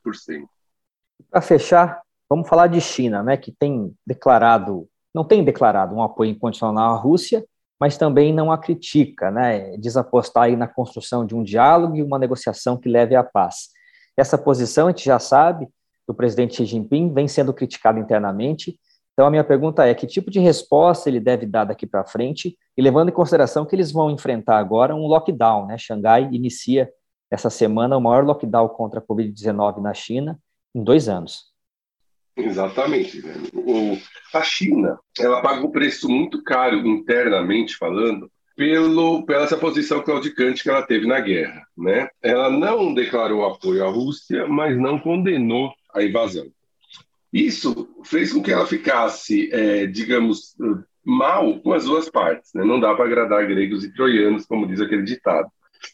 Para 1.30 1.42
fechar, 1.42 2.00
vamos 2.26 2.48
falar 2.48 2.68
de 2.68 2.80
China, 2.80 3.22
né, 3.22 3.36
que 3.36 3.52
tem 3.52 3.94
declarado, 4.06 4.88
não 5.14 5.24
tem 5.24 5.44
declarado 5.44 5.94
um 5.94 6.02
apoio 6.02 6.30
incondicional 6.30 6.94
à 6.94 6.96
Rússia, 6.96 7.44
mas 7.78 7.98
também 7.98 8.32
não 8.32 8.50
a 8.50 8.56
critica, 8.56 9.30
né, 9.30 9.76
diz 9.76 9.98
apostar 9.98 10.44
aí 10.44 10.56
na 10.56 10.66
construção 10.66 11.26
de 11.26 11.34
um 11.34 11.42
diálogo 11.42 11.94
e 11.96 12.02
uma 12.02 12.18
negociação 12.18 12.78
que 12.78 12.88
leve 12.88 13.14
à 13.14 13.22
paz. 13.22 13.73
Essa 14.16 14.38
posição, 14.38 14.86
a 14.86 14.90
gente 14.90 15.04
já 15.04 15.18
sabe, 15.18 15.68
do 16.06 16.14
presidente 16.14 16.56
Xi 16.56 16.66
Jinping 16.66 17.12
vem 17.12 17.26
sendo 17.26 17.52
criticada 17.52 17.98
internamente. 17.98 18.78
Então, 19.12 19.26
a 19.26 19.30
minha 19.30 19.44
pergunta 19.44 19.86
é: 19.86 19.94
que 19.94 20.06
tipo 20.06 20.30
de 20.30 20.40
resposta 20.40 21.08
ele 21.08 21.20
deve 21.20 21.46
dar 21.46 21.64
daqui 21.64 21.86
para 21.86 22.04
frente? 22.04 22.58
E 22.76 22.82
levando 22.82 23.08
em 23.08 23.12
consideração 23.12 23.64
que 23.64 23.74
eles 23.74 23.92
vão 23.92 24.10
enfrentar 24.10 24.58
agora 24.58 24.94
um 24.94 25.06
lockdown, 25.06 25.66
né? 25.66 25.78
Xangai 25.78 26.28
inicia 26.32 26.90
essa 27.30 27.50
semana 27.50 27.96
o 27.96 28.00
maior 28.00 28.24
lockdown 28.24 28.68
contra 28.68 29.00
a 29.00 29.02
Covid-19 29.02 29.80
na 29.80 29.94
China 29.94 30.38
em 30.74 30.82
dois 30.82 31.08
anos. 31.08 31.52
Exatamente. 32.36 33.22
O, 33.54 33.96
a 34.36 34.42
China, 34.42 34.98
ela 35.18 35.40
paga 35.40 35.64
um 35.64 35.70
preço 35.70 36.08
muito 36.08 36.42
caro 36.42 36.76
internamente 36.86 37.76
falando 37.76 38.30
pelo, 38.56 39.24
pela 39.24 39.44
essa 39.44 39.56
posição 39.56 40.02
claudicante 40.02 40.62
que 40.62 40.70
ela 40.70 40.82
teve 40.82 41.06
na 41.06 41.20
guerra. 41.20 41.66
Né? 41.76 42.08
Ela 42.22 42.50
não 42.50 42.94
declarou 42.94 43.44
apoio 43.44 43.84
à 43.84 43.88
Rússia, 43.88 44.46
mas 44.46 44.78
não 44.78 44.98
condenou 44.98 45.72
a 45.94 46.02
invasão. 46.02 46.46
Isso 47.32 47.88
fez 48.04 48.32
com 48.32 48.42
que 48.42 48.52
ela 48.52 48.66
ficasse, 48.66 49.50
é, 49.52 49.86
digamos, 49.86 50.54
mal 51.04 51.58
com 51.60 51.72
as 51.72 51.84
duas 51.84 52.08
partes. 52.08 52.52
Né? 52.54 52.64
Não 52.64 52.78
dá 52.78 52.94
para 52.94 53.06
agradar 53.06 53.46
gregos 53.46 53.84
e 53.84 53.92
troianos, 53.92 54.46
como 54.46 54.66
diz 54.66 54.80
aquele 54.80 55.02
ditado. 55.02 55.48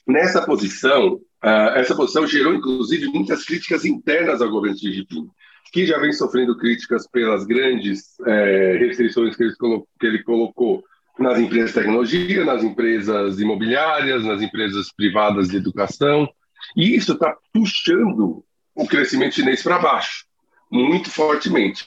Nessa 0.06 0.44
posição, 0.44 1.14
uh, 1.14 1.74
essa 1.74 1.96
posição 1.96 2.26
gerou, 2.26 2.54
inclusive, 2.54 3.06
muitas 3.06 3.44
críticas 3.44 3.84
internas 3.84 4.40
ao 4.40 4.50
governo 4.50 4.76
de 4.76 4.92
Jinping, 4.92 5.28
que 5.72 5.86
já 5.86 5.98
vem 5.98 6.12
sofrendo 6.12 6.56
críticas 6.56 7.08
pelas 7.08 7.44
grandes 7.44 8.18
é, 8.26 8.76
restrições 8.78 9.36
que 9.36 9.44
ele, 9.44 9.54
que 9.98 10.06
ele 10.06 10.22
colocou 10.22 10.84
nas 11.18 11.38
empresas 11.38 11.70
de 11.70 11.74
tecnologia, 11.74 12.44
nas 12.44 12.62
empresas 12.62 13.38
imobiliárias, 13.40 14.24
nas 14.24 14.40
empresas 14.42 14.92
privadas 14.92 15.48
de 15.48 15.56
educação. 15.56 16.28
E 16.76 16.94
isso 16.94 17.12
está 17.12 17.36
puxando 17.52 18.44
o 18.74 18.86
crescimento 18.86 19.34
chinês 19.34 19.62
para 19.62 19.78
baixo, 19.78 20.24
muito 20.70 21.10
fortemente. 21.10 21.84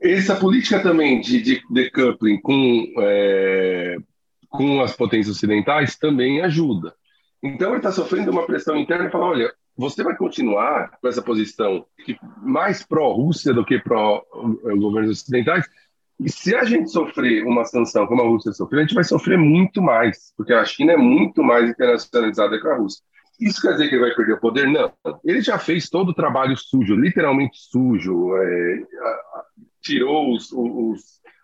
Essa 0.00 0.36
política 0.36 0.80
também 0.80 1.20
de, 1.20 1.42
de 1.42 1.62
decoupling 1.70 2.40
com, 2.40 2.86
é, 2.98 3.96
com 4.48 4.80
as 4.80 4.94
potências 4.96 5.36
ocidentais 5.36 5.96
também 5.96 6.40
ajuda. 6.40 6.94
Então, 7.42 7.70
ele 7.70 7.78
está 7.78 7.92
sofrendo 7.92 8.30
uma 8.30 8.46
pressão 8.46 8.76
interna 8.76 9.06
e 9.06 9.10
fala: 9.10 9.26
olha, 9.26 9.52
você 9.76 10.02
vai 10.02 10.16
continuar 10.16 10.98
com 11.00 11.08
essa 11.08 11.22
posição 11.22 11.86
mais 12.42 12.82
pró-Rússia 12.82 13.52
do 13.52 13.64
que 13.64 13.78
pró-governos 13.78 15.10
ocidentais, 15.10 15.66
e 16.22 16.30
se 16.30 16.54
a 16.54 16.64
gente 16.64 16.90
sofrer 16.90 17.44
uma 17.44 17.64
sanção 17.64 18.06
como 18.06 18.20
a 18.20 18.26
Rússia 18.26 18.52
sofreu, 18.52 18.80
a 18.80 18.82
gente 18.82 18.94
vai 18.94 19.04
sofrer 19.04 19.38
muito 19.38 19.80
mais, 19.80 20.34
porque 20.36 20.52
a 20.52 20.64
China 20.64 20.92
é 20.92 20.96
muito 20.96 21.42
mais 21.42 21.70
internacionalizada 21.70 22.60
que 22.60 22.68
a 22.68 22.76
Rússia. 22.76 23.02
Isso 23.40 23.62
quer 23.62 23.72
dizer 23.72 23.88
que 23.88 23.94
ele 23.94 24.02
vai 24.02 24.14
perder 24.14 24.34
o 24.34 24.40
poder? 24.40 24.68
Não. 24.68 24.92
Ele 25.24 25.40
já 25.40 25.58
fez 25.58 25.88
todo 25.88 26.10
o 26.10 26.14
trabalho 26.14 26.54
sujo, 26.58 26.94
literalmente 26.94 27.56
sujo, 27.58 28.36
é, 28.36 28.82
tirou 29.80 30.34
os, 30.34 30.52
os, 30.52 31.00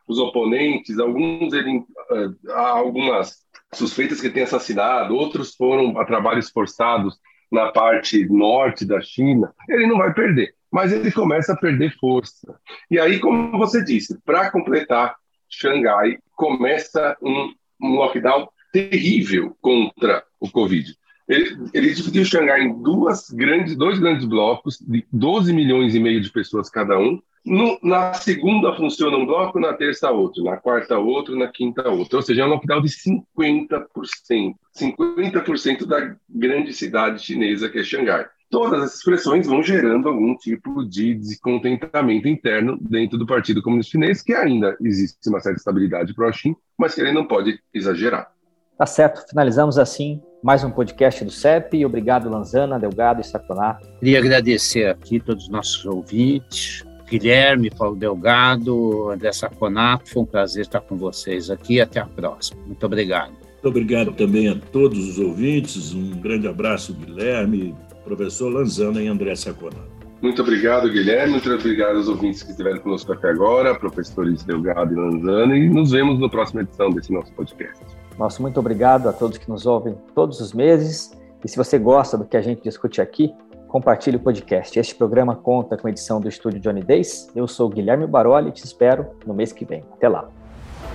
os, 0.06 0.18
oponentes, 0.18 0.98
alguns 0.98 1.54
ele, 1.54 1.82
é, 2.10 2.52
algumas 2.52 3.38
suspeitas 3.72 4.20
que 4.20 4.28
tem 4.28 4.42
assassinado, 4.42 5.16
outros 5.16 5.54
foram 5.54 5.98
a 5.98 6.04
trabalhos 6.04 6.50
forçados 6.50 7.18
na 7.50 7.72
parte 7.72 8.28
norte 8.28 8.84
da 8.84 9.00
China. 9.00 9.54
Ele 9.70 9.86
não 9.86 9.96
vai 9.96 10.12
perder 10.12 10.55
mas 10.76 10.92
ele 10.92 11.10
começa 11.10 11.54
a 11.54 11.56
perder 11.56 11.96
força. 11.98 12.54
E 12.90 13.00
aí, 13.00 13.18
como 13.18 13.56
você 13.56 13.82
disse, 13.82 14.20
para 14.26 14.50
completar, 14.50 15.16
Xangai 15.48 16.18
começa 16.34 17.16
um, 17.22 17.50
um 17.80 17.94
lockdown 17.94 18.46
terrível 18.70 19.56
contra 19.62 20.22
o 20.38 20.50
Covid. 20.50 20.94
Ele, 21.26 21.56
ele 21.72 21.94
dividiu 21.94 22.26
Xangai 22.26 22.60
em 22.60 22.82
duas 22.82 23.30
grandes, 23.30 23.74
dois 23.74 23.98
grandes 23.98 24.26
blocos 24.26 24.78
de 24.78 25.02
12 25.10 25.50
milhões 25.54 25.94
e 25.94 25.98
meio 25.98 26.20
de 26.20 26.30
pessoas 26.30 26.68
cada 26.68 26.98
um. 26.98 27.22
No, 27.42 27.78
na 27.82 28.12
segunda 28.12 28.76
funciona 28.76 29.16
um 29.16 29.24
bloco, 29.24 29.58
na 29.58 29.72
terça 29.72 30.10
outro, 30.10 30.44
na 30.44 30.58
quarta 30.58 30.98
outro, 30.98 31.34
na 31.38 31.48
quinta 31.48 31.88
outro. 31.88 32.18
Ou 32.18 32.22
seja, 32.22 32.42
é 32.42 32.44
um 32.44 32.50
lockdown 32.50 32.82
de 32.82 32.88
50%. 32.88 34.54
50% 34.78 35.86
da 35.86 36.14
grande 36.28 36.74
cidade 36.74 37.22
chinesa 37.22 37.70
que 37.70 37.78
é 37.78 37.82
Xangai 37.82 38.26
todas 38.50 38.84
essas 38.84 39.02
pressões 39.02 39.46
vão 39.46 39.62
gerando 39.62 40.08
algum 40.08 40.36
tipo 40.36 40.84
de 40.84 41.14
descontentamento 41.14 42.28
interno 42.28 42.78
dentro 42.80 43.18
do 43.18 43.26
Partido 43.26 43.62
Comunista 43.62 43.92
Chinês, 43.92 44.22
que 44.22 44.32
ainda 44.32 44.76
existe 44.80 45.28
uma 45.28 45.40
certa 45.40 45.58
estabilidade 45.58 46.14
pró-Xin, 46.14 46.54
mas 46.78 46.94
que 46.94 47.00
ele 47.00 47.12
não 47.12 47.26
pode 47.26 47.58
exagerar. 47.72 48.30
Tá 48.78 48.86
certo, 48.86 49.26
finalizamos 49.28 49.78
assim 49.78 50.20
mais 50.42 50.62
um 50.62 50.70
podcast 50.70 51.24
do 51.24 51.30
CEP. 51.30 51.84
Obrigado, 51.84 52.30
Lanzana, 52.30 52.78
Delgado 52.78 53.20
e 53.20 53.24
Saconato. 53.24 53.88
Queria 53.98 54.18
agradecer 54.18 54.86
aqui 54.86 55.18
todos 55.18 55.44
os 55.44 55.50
nossos 55.50 55.84
ouvintes, 55.84 56.84
Guilherme, 57.08 57.68
Paulo 57.68 57.96
Delgado, 57.96 59.10
André 59.10 59.32
Saconato. 59.32 60.08
Foi 60.08 60.22
um 60.22 60.26
prazer 60.26 60.62
estar 60.62 60.80
com 60.80 60.96
vocês 60.96 61.50
aqui. 61.50 61.80
Até 61.80 62.00
a 62.00 62.06
próxima. 62.06 62.62
Muito 62.64 62.84
obrigado. 62.86 63.32
Muito 63.32 63.68
obrigado 63.68 64.12
também 64.12 64.48
a 64.48 64.54
todos 64.54 64.98
os 65.08 65.18
ouvintes. 65.18 65.92
Um 65.92 66.10
grande 66.20 66.46
abraço, 66.46 66.94
Guilherme, 66.94 67.74
professor 68.06 68.48
Lanzana 68.52 69.02
e 69.02 69.08
André 69.08 69.34
Saconato. 69.34 70.06
Muito 70.22 70.40
obrigado, 70.40 70.88
Guilherme. 70.88 71.32
Muito 71.32 71.52
obrigado 71.52 71.96
aos 71.96 72.08
ouvintes 72.08 72.42
que 72.42 72.50
estiveram 72.50 72.78
conosco 72.78 73.12
até 73.12 73.28
agora, 73.28 73.74
professores 73.74 74.44
Delgado 74.44 74.94
e 74.94 74.96
Lanzana, 74.96 75.56
e 75.56 75.68
nos 75.68 75.90
vemos 75.90 76.18
na 76.18 76.28
próxima 76.28 76.62
edição 76.62 76.90
desse 76.90 77.12
nosso 77.12 77.32
podcast. 77.32 77.84
Nosso 78.18 78.40
muito 78.40 78.58
obrigado 78.58 79.08
a 79.08 79.12
todos 79.12 79.36
que 79.36 79.48
nos 79.48 79.66
ouvem 79.66 79.94
todos 80.14 80.40
os 80.40 80.54
meses. 80.54 81.12
E 81.44 81.48
se 81.48 81.56
você 81.56 81.78
gosta 81.78 82.16
do 82.16 82.24
que 82.24 82.36
a 82.36 82.40
gente 82.40 82.62
discute 82.62 83.00
aqui, 83.00 83.32
compartilhe 83.68 84.16
o 84.16 84.20
podcast. 84.20 84.78
Este 84.78 84.94
programa 84.94 85.36
conta 85.36 85.76
com 85.76 85.86
a 85.86 85.90
edição 85.90 86.18
do 86.18 86.28
estúdio 86.28 86.60
Johnny 86.60 86.82
Days. 86.82 87.28
Eu 87.36 87.46
sou 87.46 87.68
Guilherme 87.68 88.06
Baroli 88.06 88.48
e 88.48 88.52
te 88.52 88.64
espero 88.64 89.06
no 89.26 89.34
mês 89.34 89.52
que 89.52 89.64
vem. 89.66 89.84
Até 89.92 90.08
lá. 90.08 90.28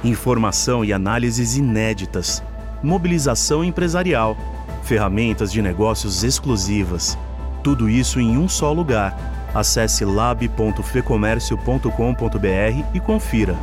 Informação 0.04 0.84
e 0.84 0.92
análises 0.92 1.56
inéditas. 1.56 2.42
Mobilização 2.82 3.64
empresarial. 3.64 4.36
Ferramentas 4.84 5.52
de 5.52 5.62
negócios 5.62 6.24
exclusivas. 6.24 7.18
Tudo 7.64 7.90
isso 7.90 8.20
em 8.20 8.38
um 8.38 8.50
só 8.50 8.74
lugar. 8.74 9.16
Acesse 9.54 10.04
lab.fecomércio.com.br 10.06 12.86
e 12.94 13.00
confira. 13.00 13.56